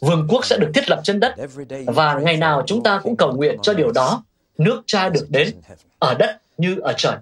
[0.00, 1.34] Vương quốc sẽ được thiết lập trên đất,
[1.86, 4.24] và ngày nào chúng ta cũng cầu nguyện cho điều đó.
[4.58, 5.50] Nước cha được đến,
[5.98, 7.16] ở đất như ở trời.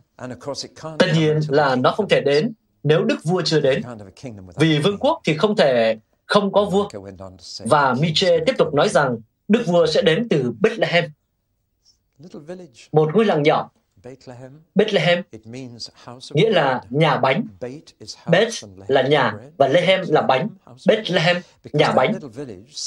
[0.99, 3.83] Tất nhiên là nó không thể đến nếu đức vua chưa đến.
[4.57, 6.89] Vì vương quốc thì không thể không có vua.
[7.65, 9.17] Và Miche tiếp tục nói rằng
[9.49, 11.05] Đức vua sẽ đến từ Bethlehem,
[12.93, 13.71] một ngôi làng nhỏ.
[14.75, 15.23] Bethlehem
[16.31, 17.47] nghĩa là nhà bánh.
[18.27, 20.49] Beth là nhà và Lehem là bánh.
[20.89, 21.37] Bethlehem,
[21.73, 22.19] nhà bánh.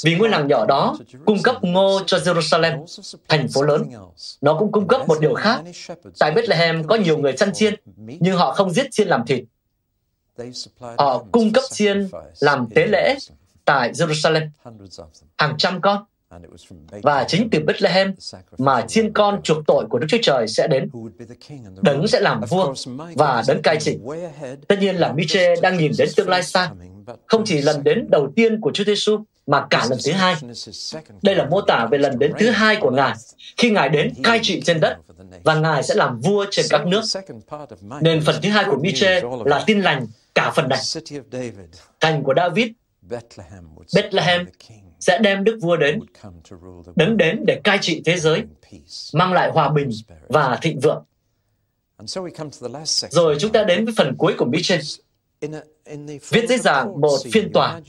[0.04, 2.84] Vì ngôi làng nhỏ đó cung cấp ngô cho Jerusalem,
[3.28, 3.82] thành phố lớn.
[4.40, 5.62] Nó cũng cung cấp một điều khác.
[6.18, 9.44] Tại Bethlehem có nhiều người chăn chiên, nhưng họ không giết chiên làm thịt.
[10.98, 12.08] Họ cung cấp chiên
[12.40, 13.16] làm tế lễ
[13.64, 14.48] tại Jerusalem,
[15.38, 16.04] hàng trăm con.
[17.02, 18.14] Và chính từ Bethlehem
[18.58, 20.90] mà chiên con chuộc tội của Đức Chúa Trời sẽ đến.
[21.82, 22.74] Đấng sẽ làm vua
[23.14, 23.98] và đấng cai trị.
[24.68, 26.70] Tất nhiên là Miche đang nhìn đến tương lai xa,
[27.26, 30.34] không chỉ lần đến đầu tiên của Chúa Giêsu mà cả lần thứ hai.
[31.22, 33.14] Đây là mô tả về lần đến thứ hai của Ngài,
[33.56, 34.96] khi Ngài đến cai trị trên đất
[35.44, 37.02] và Ngài sẽ làm vua trên các nước.
[38.00, 40.80] Nên phần thứ hai của Miche là tin lành cả phần này.
[42.00, 42.68] Thành của David,
[43.94, 44.46] Bethlehem
[45.00, 46.00] sẽ đem đức vua đến,
[46.96, 48.42] đứng đến để cai trị thế giới,
[49.12, 49.90] mang lại hòa bình
[50.28, 51.04] và thịnh vượng.
[53.10, 54.82] Rồi chúng ta đến với phần cuối của Mitchell.
[56.30, 57.80] Viết dễ dàng một phiên tòa.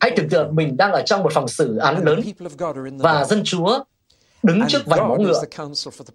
[0.00, 2.20] Hãy tưởng tượng mình đang ở trong một phòng xử án lớn
[2.98, 3.84] và dân chúa
[4.42, 5.42] đứng trước vành móng ngựa.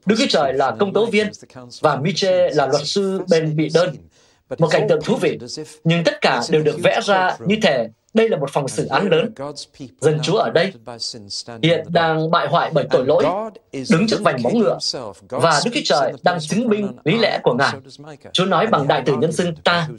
[0.06, 1.32] Đức Chúa Trời là công tố viên
[1.82, 3.96] và Miche là luật sư bên bị đơn.
[4.58, 5.40] Một cảnh tượng thú vị,
[5.84, 9.10] nhưng tất cả đều được vẽ ra như thể đây là một phòng xử án
[9.12, 9.34] lớn.
[10.02, 10.74] Dân Chúa ở đây
[11.64, 13.26] hiện đang bại hoại bởi tội lỗi,
[13.90, 14.78] đứng trước vành móng ngựa,
[15.30, 17.74] và Đức Chúa Trời đang chứng minh lý lẽ của Ngài.
[18.34, 19.90] Chúa nói bằng đại tử nhân xưng ta.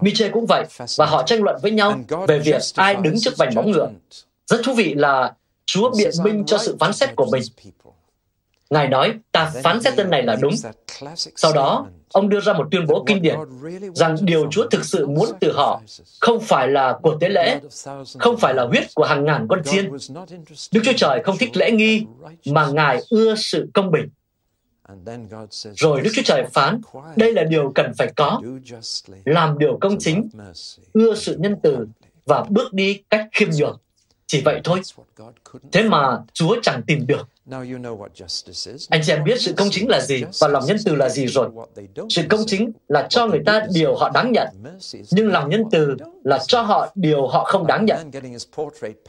[0.00, 0.64] Miche cũng vậy,
[0.96, 3.88] và họ tranh luận với nhau về việc ai đứng trước vành móng ngựa.
[4.46, 5.34] Rất thú vị là
[5.66, 7.42] Chúa biện minh cho sự phán xét của mình.
[8.70, 10.54] Ngài nói, ta phán xét tên này là đúng.
[11.36, 13.36] Sau đó, ông đưa ra một tuyên bố kinh điển
[13.94, 15.82] rằng điều Chúa thực sự muốn từ họ
[16.20, 17.60] không phải là cuộc tế lễ,
[18.18, 19.90] không phải là huyết của hàng ngàn con chiên.
[20.72, 22.06] Đức Chúa Trời không thích lễ nghi,
[22.46, 24.08] mà Ngài ưa sự công bình.
[25.74, 26.80] Rồi Đức Chúa Trời phán,
[27.16, 28.40] đây là điều cần phải có,
[29.24, 30.28] làm điều công chính,
[30.92, 31.86] ưa sự nhân từ
[32.24, 33.78] và bước đi cách khiêm nhường.
[34.26, 34.80] Chỉ vậy thôi.
[35.72, 37.28] Thế mà Chúa chẳng tìm được.
[38.88, 41.26] Anh chị em biết sự công chính là gì và lòng nhân từ là gì
[41.26, 41.48] rồi.
[42.08, 44.48] Sự công chính là cho người ta điều họ đáng nhận,
[45.10, 48.10] nhưng lòng nhân từ là cho họ điều họ không đáng nhận.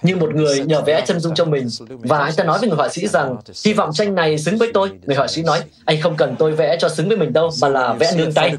[0.01, 2.77] Như một người nhờ vẽ chân dung cho mình và anh ta nói với người
[2.77, 4.91] họa sĩ rằng hy vọng tranh này xứng với tôi.
[5.05, 7.67] Người họa sĩ nói anh không cần tôi vẽ cho xứng với mình đâu mà
[7.67, 8.55] là vẽ nương tay.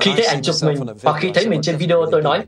[0.00, 2.40] Khi thấy ảnh chụp mình hoặc khi thấy mình trên video tôi nói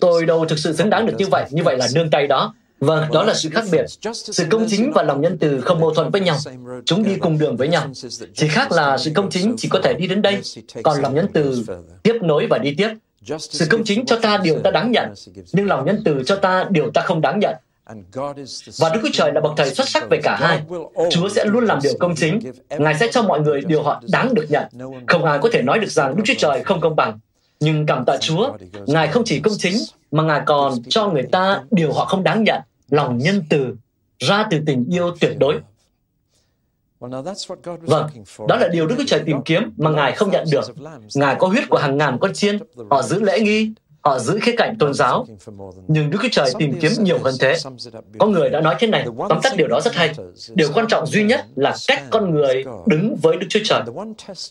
[0.00, 2.54] tôi đâu thực sự xứng đáng được như vậy, như vậy là nương tay đó.
[2.80, 3.84] Vâng, đó là sự khác biệt.
[4.12, 6.36] Sự công chính và lòng nhân từ không mâu thuẫn với nhau.
[6.84, 7.86] Chúng đi cùng đường với nhau.
[8.34, 10.40] Chỉ khác là sự công chính chỉ có thể đi đến đây,
[10.82, 11.64] còn lòng nhân từ
[12.02, 12.88] tiếp nối và đi tiếp.
[13.38, 15.14] Sự công chính cho ta điều ta đáng nhận,
[15.52, 17.54] nhưng lòng nhân từ cho ta điều ta không đáng nhận.
[18.78, 20.62] Và Đức Chúa Trời là bậc thầy xuất sắc về cả hai.
[21.10, 22.40] Chúa sẽ luôn làm điều công chính.
[22.78, 24.64] Ngài sẽ cho mọi người điều họ đáng được nhận.
[25.06, 27.18] Không ai có thể nói được rằng Đức Chúa Trời không công bằng.
[27.60, 28.52] Nhưng cảm tạ Chúa,
[28.86, 29.76] Ngài không chỉ công chính,
[30.10, 33.76] mà Ngài còn cho người ta điều họ không đáng nhận lòng nhân từ
[34.18, 35.60] ra từ tình yêu tuyệt đối.
[37.80, 38.06] Vâng,
[38.48, 40.64] đó là điều Đức Chúa Trời tìm kiếm mà Ngài không nhận được.
[41.14, 42.58] Ngài có huyết của hàng ngàn con chiên,
[42.90, 45.26] họ giữ lễ nghi, họ giữ khía cạnh tôn giáo,
[45.88, 47.56] nhưng Đức Chúa Trời tìm kiếm nhiều hơn thế.
[48.18, 50.14] Có người đã nói thế này, tóm tắt điều đó rất hay.
[50.54, 53.82] Điều quan trọng duy nhất là cách con người đứng với Đức Chúa Trời.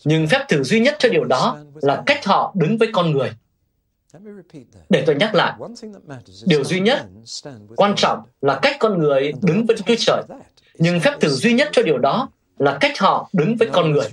[0.04, 3.30] Nhưng phép thử duy nhất cho điều đó là cách họ đứng với con người.
[4.88, 5.52] Để tôi nhắc lại,
[6.46, 7.06] điều duy nhất
[7.76, 10.22] quan trọng là cách con người đứng với Chúa Trời.
[10.78, 14.08] Nhưng phép thử duy nhất cho điều đó là cách họ đứng với con người.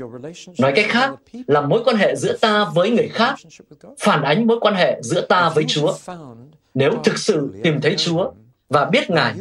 [0.59, 1.11] Nói cách khác
[1.47, 3.35] là mối quan hệ giữa ta với người khác
[3.99, 5.93] phản ánh mối quan hệ giữa ta với Chúa.
[6.73, 8.31] Nếu thực sự tìm thấy Chúa
[8.69, 9.33] và biết Ngài,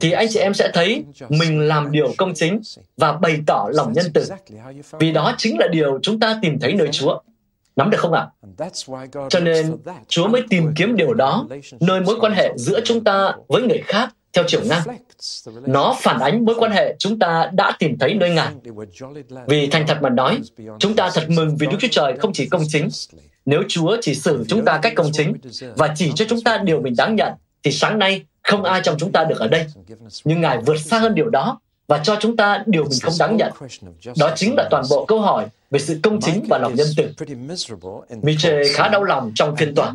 [0.00, 2.60] thì anh chị em sẽ thấy mình làm điều công chính
[2.96, 4.28] và bày tỏ lòng nhân từ.
[5.00, 7.20] Vì đó chính là điều chúng ta tìm thấy nơi Chúa.
[7.76, 8.26] Nắm được không ạ?
[8.58, 8.68] À?
[9.28, 9.76] Cho nên
[10.08, 11.46] Chúa mới tìm kiếm điều đó
[11.80, 14.82] nơi mối quan hệ giữa chúng ta với người khác theo chiều ngang.
[15.66, 18.52] Nó phản ánh mối quan hệ chúng ta đã tìm thấy nơi Ngài.
[19.46, 20.40] Vì thành thật mà nói,
[20.78, 22.88] chúng ta thật mừng vì Đức Chúa Trời không chỉ công chính.
[23.46, 25.34] Nếu Chúa chỉ xử chúng ta cách công chính
[25.76, 27.32] và chỉ cho chúng ta điều mình đáng nhận,
[27.62, 29.66] thì sáng nay không ai trong chúng ta được ở đây.
[30.24, 33.36] Nhưng Ngài vượt xa hơn điều đó và cho chúng ta điều mình không đáng
[33.36, 33.52] nhận.
[34.18, 37.26] Đó chính là toàn bộ câu hỏi về sự công chính và lòng nhân từ.
[38.22, 39.94] Miche khá đau lòng trong phiên tòa.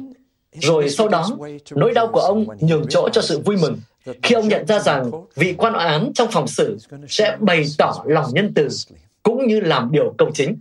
[0.54, 1.30] Rồi sau đó,
[1.72, 3.78] nỗi đau của ông nhường chỗ cho sự vui mừng
[4.24, 8.26] khi ông nhận ra rằng vị quan án trong phòng xử sẽ bày tỏ lòng
[8.34, 8.68] nhân từ
[9.24, 10.56] cũng như làm điều công chính.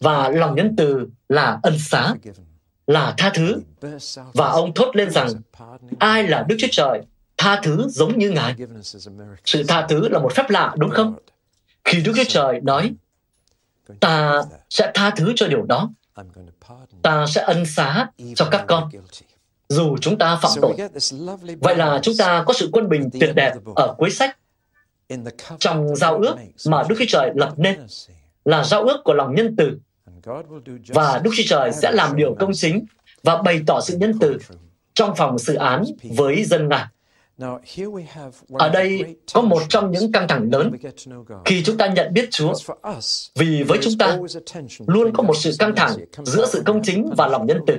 [0.00, 2.14] Và lòng nhân từ là ân xá,
[2.86, 3.60] là tha thứ.
[4.34, 5.28] Và ông thốt lên rằng,
[5.98, 7.00] ai là Đức Chúa Trời,
[7.36, 8.54] tha thứ giống như Ngài.
[9.44, 11.14] Sự tha thứ là một phép lạ, đúng không?
[11.84, 12.92] Khi Đức Chúa Trời nói,
[14.00, 15.90] ta sẽ tha thứ cho điều đó,
[17.02, 18.90] ta sẽ ân xá cho các con.
[19.68, 20.76] dù chúng ta phạm tội.
[21.60, 24.36] Vậy là chúng ta có sự quân bình tuyệt đẹp ở cuối sách.
[25.58, 27.86] Trong giao ước mà Đức Chúa Trời lập nên
[28.44, 29.78] là giao ước của lòng nhân từ.
[30.88, 32.84] Và Đức Chúa Trời sẽ làm điều công chính
[33.22, 34.38] và bày tỏ sự nhân từ
[34.94, 35.84] trong phòng xử án
[36.16, 36.84] với dân Ngài.
[38.52, 40.72] Ở đây có một trong những căng thẳng lớn
[41.44, 42.52] khi chúng ta nhận biết Chúa.
[43.34, 44.18] Vì với chúng ta,
[44.86, 45.92] luôn có một sự căng thẳng
[46.24, 47.76] giữa sự công chính và lòng nhân từ.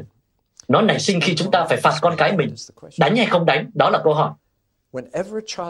[0.67, 2.55] Nó nảy sinh khi chúng ta phải phạt con cái mình.
[2.99, 4.31] Đánh hay không đánh, đó là câu hỏi.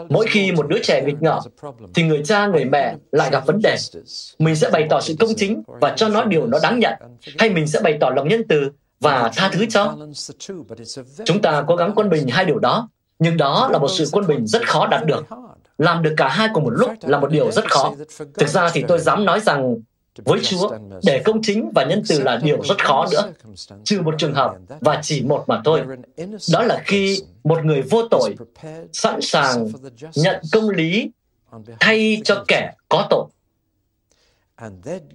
[0.08, 1.38] Mỗi khi một đứa trẻ nghịch ngợm,
[1.94, 3.76] thì người cha, người mẹ lại gặp vấn đề.
[4.38, 6.92] Mình sẽ bày tỏ sự công chính và cho nó điều nó đáng nhận,
[7.38, 9.96] hay mình sẽ bày tỏ lòng nhân từ và tha thứ cho.
[11.24, 12.88] Chúng ta cố gắng quân bình hai điều đó,
[13.22, 15.26] nhưng đó là một sự quân bình rất khó đạt được.
[15.78, 17.94] Làm được cả hai cùng một lúc là một điều rất khó.
[18.34, 19.76] Thực ra thì tôi dám nói rằng
[20.24, 20.70] với Chúa,
[21.02, 23.32] để công chính và nhân từ là điều rất khó nữa,
[23.84, 25.82] trừ một trường hợp và chỉ một mà thôi.
[26.52, 28.34] Đó là khi một người vô tội
[28.92, 29.68] sẵn sàng
[30.14, 31.10] nhận công lý
[31.80, 33.24] thay cho kẻ có tội.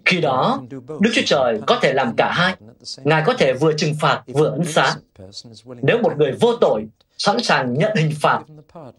[0.05, 0.61] Khi đó,
[0.99, 2.55] Đức Chúa Trời có thể làm cả hai.
[3.03, 4.95] Ngài có thể vừa trừng phạt vừa ân xá.
[5.81, 6.83] Nếu một người vô tội
[7.17, 8.43] sẵn sàng nhận hình phạt,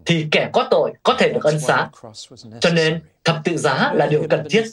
[0.06, 1.88] thì kẻ có tội có thể được ân xá.
[2.60, 4.64] Cho nên, thập tự giá là điều cần thiết.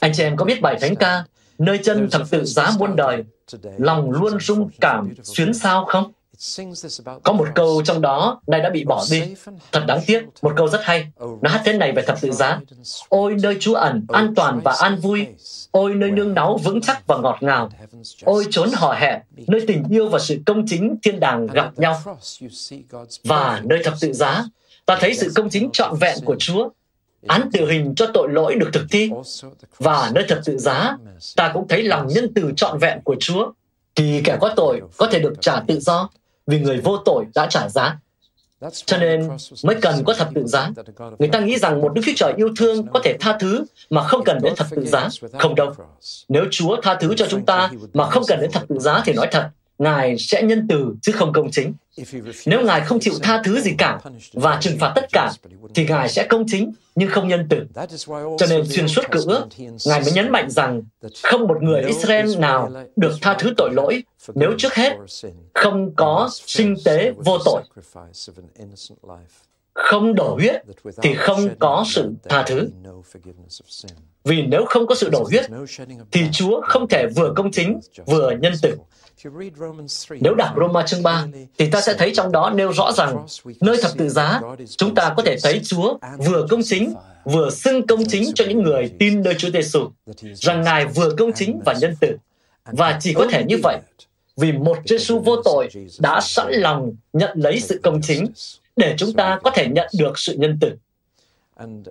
[0.00, 1.24] Anh chị em có biết bài thánh ca
[1.58, 3.24] Nơi chân thập tự giá muôn đời,
[3.78, 6.12] lòng luôn rung cảm xuyến sao không?
[7.22, 9.22] Có một câu trong đó nay đã bị bỏ đi.
[9.72, 11.06] Thật đáng tiếc, một câu rất hay.
[11.18, 12.60] Nó hát thế này về thập tự giá.
[13.08, 15.26] Ôi nơi trú ẩn, an toàn và an vui.
[15.70, 17.70] Ôi nơi nương náu vững chắc và ngọt ngào.
[18.24, 22.02] Ôi trốn hò hẹn, nơi tình yêu và sự công chính thiên đàng gặp nhau.
[23.24, 24.44] Và nơi thập tự giá,
[24.86, 26.68] ta thấy sự công chính trọn vẹn của Chúa.
[27.26, 29.10] Án tử hình cho tội lỗi được thực thi.
[29.78, 30.96] Và nơi thập tự giá
[31.36, 33.52] ta cũng thấy lòng nhân từ trọn vẹn của chúa.
[33.94, 36.08] Thì kẻ có tội có thể được trả tự do
[36.46, 37.98] vì người vô tội đã trả giá.
[38.72, 39.28] Cho nên
[39.64, 40.70] mới cần có thập tự giá.
[41.18, 44.02] Người ta nghĩ rằng một Đức Chúa Trời yêu thương có thể tha thứ mà
[44.02, 45.08] không cần đến thập tự giá.
[45.38, 45.72] Không đâu.
[46.28, 49.12] Nếu Chúa tha thứ cho chúng ta mà không cần đến thập tự giá thì
[49.12, 51.74] nói thật, Ngài sẽ nhân từ chứ không công chính.
[52.46, 54.00] Nếu Ngài không chịu tha thứ gì cả
[54.32, 55.32] và trừng phạt tất cả,
[55.74, 57.66] thì Ngài sẽ công chính nhưng không nhân từ.
[58.38, 59.46] Cho nên xuyên suốt cựu ước,
[59.86, 60.82] Ngài mới nhấn mạnh rằng
[61.22, 64.02] không một người Israel nào được tha thứ tội lỗi
[64.34, 64.96] nếu trước hết
[65.54, 67.62] không có sinh tế vô tội.
[69.74, 70.62] Không đổ huyết
[71.02, 72.68] thì không có sự tha thứ.
[74.24, 75.44] Vì nếu không có sự đổ huyết,
[76.10, 78.76] thì Chúa không thể vừa công chính, vừa nhân từ.
[80.20, 81.26] Nếu đọc Roma chương 3,
[81.58, 83.26] thì ta sẽ thấy trong đó nêu rõ rằng
[83.60, 84.40] nơi thập tự giá,
[84.76, 86.94] chúng ta có thể thấy Chúa vừa công chính,
[87.24, 89.90] vừa xưng công chính cho những người tin nơi Chúa Giêsu,
[90.34, 92.16] rằng Ngài vừa công chính và nhân từ.
[92.64, 93.78] Và chỉ có thể như vậy,
[94.36, 95.68] vì một Giêsu vô tội
[95.98, 98.26] đã sẵn lòng nhận lấy sự công chính
[98.76, 100.72] để chúng ta có thể nhận được sự nhân từ.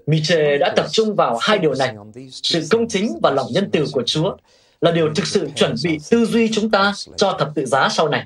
[0.07, 1.95] Miche đã tập trung vào hai điều này,
[2.31, 4.35] sự công chính và lòng nhân từ của Chúa,
[4.81, 8.09] là điều thực sự chuẩn bị tư duy chúng ta cho thập tự giá sau
[8.09, 8.25] này.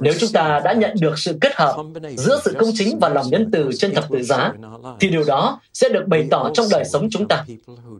[0.00, 1.76] Nếu chúng ta đã nhận được sự kết hợp
[2.16, 4.52] giữa sự công chính và lòng nhân từ trên thập tự giá,
[5.00, 7.44] thì điều đó sẽ được bày tỏ trong đời sống chúng ta.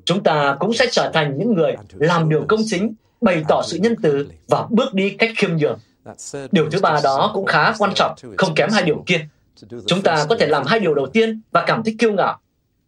[0.05, 3.79] Chúng ta cũng sẽ trở thành những người làm điều công chính, bày tỏ sự
[3.79, 5.79] nhân từ và bước đi cách khiêm nhường.
[6.53, 9.27] Điều thứ ba đó cũng khá quan trọng, không kém hai điều kia.
[9.87, 12.39] Chúng ta có thể làm hai điều đầu tiên và cảm thấy kiêu ngạo,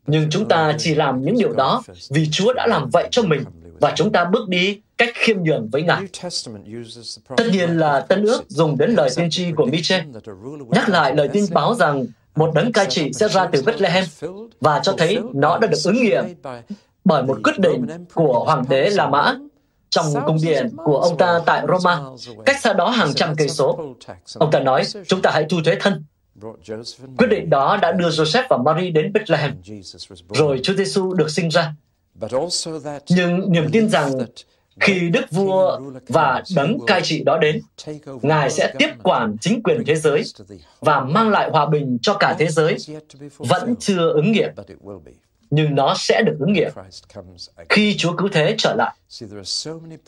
[0.07, 3.45] nhưng chúng ta chỉ làm những điều đó vì Chúa đã làm vậy cho mình
[3.81, 6.03] và chúng ta bước đi cách khiêm nhường với Ngài.
[7.37, 10.05] Tất nhiên là Tân ước dùng đến lời tiên tri của Miche,
[10.69, 14.05] nhắc lại lời tin báo rằng một đấng cai trị sẽ ra từ Bethlehem
[14.61, 16.25] và cho thấy nó đã được ứng nghiệm
[17.05, 19.35] bởi một quyết định của Hoàng đế La Mã
[19.91, 22.01] trong cung điện của ông ta tại Roma,
[22.47, 23.95] cách xa đó hàng trăm cây số.
[24.39, 26.05] Ông ta nói, chúng ta hãy thu thuế thân.
[27.19, 29.53] Quyết định đó đã đưa Joseph và Mary đến Bethlehem,
[30.29, 31.75] rồi Chúa Giêsu được sinh ra.
[33.09, 34.13] Nhưng niềm tin rằng
[34.81, 37.61] khi Đức Vua và đấng cai trị đó đến,
[38.23, 40.23] Ngài sẽ tiếp quản chính quyền thế giới
[40.81, 42.77] và mang lại hòa bình cho cả thế giới
[43.39, 44.51] vẫn chưa ứng nghiệm
[45.55, 46.71] nhưng nó sẽ được ứng nghiệm
[47.69, 48.95] khi Chúa cứu thế trở lại.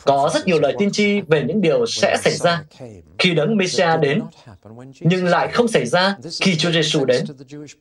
[0.03, 2.63] Có rất nhiều lời tiên tri về những điều sẽ xảy ra
[3.19, 4.21] khi đấng Messiah đến,
[4.99, 7.25] nhưng lại không xảy ra khi Chúa Giêsu đến.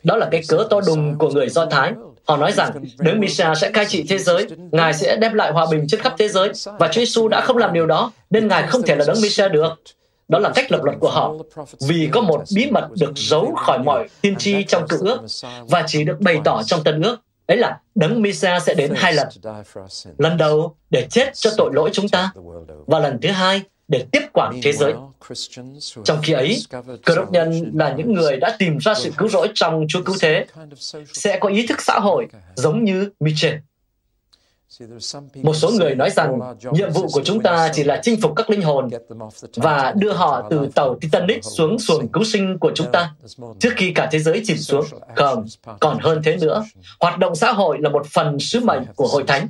[0.04, 1.92] Đó là cái cớ to đùng của người Do Thái.
[2.24, 5.66] Họ nói rằng đấng Messiah sẽ cai trị thế giới, Ngài sẽ đem lại hòa
[5.70, 8.66] bình trên khắp thế giới, và Chúa Giêsu đã không làm điều đó, nên Ngài
[8.66, 9.82] không thể là đấng Messiah được.
[10.28, 11.34] Đó là cách lập luận của họ,
[11.88, 15.20] vì có một bí mật được giấu khỏi mọi tiên tri trong cựu ước
[15.68, 19.12] và chỉ được bày tỏ trong tân ước ấy là đấng Misa sẽ đến hai
[19.12, 19.28] lần.
[20.18, 22.32] Lần đầu để chết cho tội lỗi chúng ta
[22.86, 24.94] và lần thứ hai để tiếp quản thế giới.
[26.04, 26.62] Trong khi ấy,
[27.04, 30.16] cơ đốc nhân là những người đã tìm ra sự cứu rỗi trong Chúa cứu
[30.20, 30.46] thế,
[31.12, 33.54] sẽ có ý thức xã hội giống như Michel.
[35.42, 36.38] Một số người nói rằng
[36.72, 38.88] nhiệm vụ của chúng ta chỉ là chinh phục các linh hồn
[39.56, 43.14] và đưa họ từ tàu Titanic xuống xuồng cứu sinh của chúng ta
[43.58, 44.84] trước khi cả thế giới chìm xuống.
[45.16, 45.46] Không,
[45.80, 46.64] còn hơn thế nữa.
[47.00, 49.48] Hoạt động xã hội là một phần sứ mệnh của hội thánh.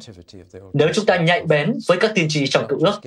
[0.72, 3.00] Nếu chúng ta nhạy bén với các tiên tri trong cựu ước,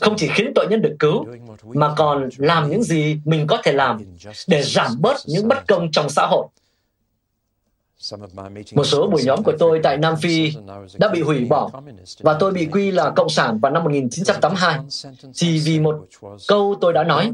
[0.00, 1.24] không chỉ khiến tội nhân được cứu,
[1.64, 4.00] mà còn làm những gì mình có thể làm
[4.48, 6.46] để giảm bớt những bất công trong xã hội
[8.74, 10.52] một số buổi nhóm của tôi tại Nam Phi
[10.98, 11.70] đã bị hủy bỏ
[12.20, 14.78] và tôi bị quy là Cộng sản vào năm 1982
[15.32, 15.96] chỉ vì một
[16.48, 17.32] câu tôi đã nói.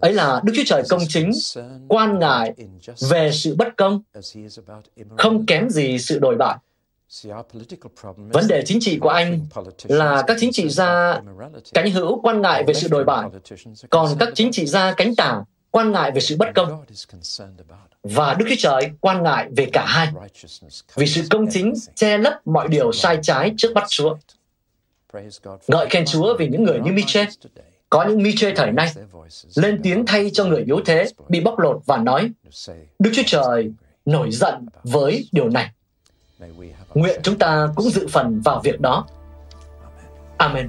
[0.00, 1.30] Ấy là Đức Chúa Trời công chính,
[1.88, 2.54] quan ngại
[3.10, 4.02] về sự bất công,
[5.18, 6.56] không kém gì sự đổi bại.
[8.16, 9.46] Vấn đề chính trị của anh
[9.84, 11.20] là các chính trị gia
[11.74, 13.28] cánh hữu quan ngại về sự đổi bại,
[13.90, 16.84] còn các chính trị gia cánh tả quan ngại về sự bất công.
[18.02, 20.08] Và Đức Chúa Trời quan ngại về cả hai,
[20.94, 24.16] vì sự công chính che lấp mọi điều sai trái trước mắt Chúa.
[25.68, 27.26] Ngợi khen Chúa vì những người như Miche,
[27.90, 28.92] có những Miche thời nay,
[29.54, 32.30] lên tiếng thay cho người yếu thế, bị bóc lột và nói,
[32.98, 33.72] Đức Chúa Trời
[34.04, 35.70] nổi giận với điều này.
[36.94, 39.06] Nguyện chúng ta cũng dự phần vào việc đó.
[40.38, 40.68] Amen.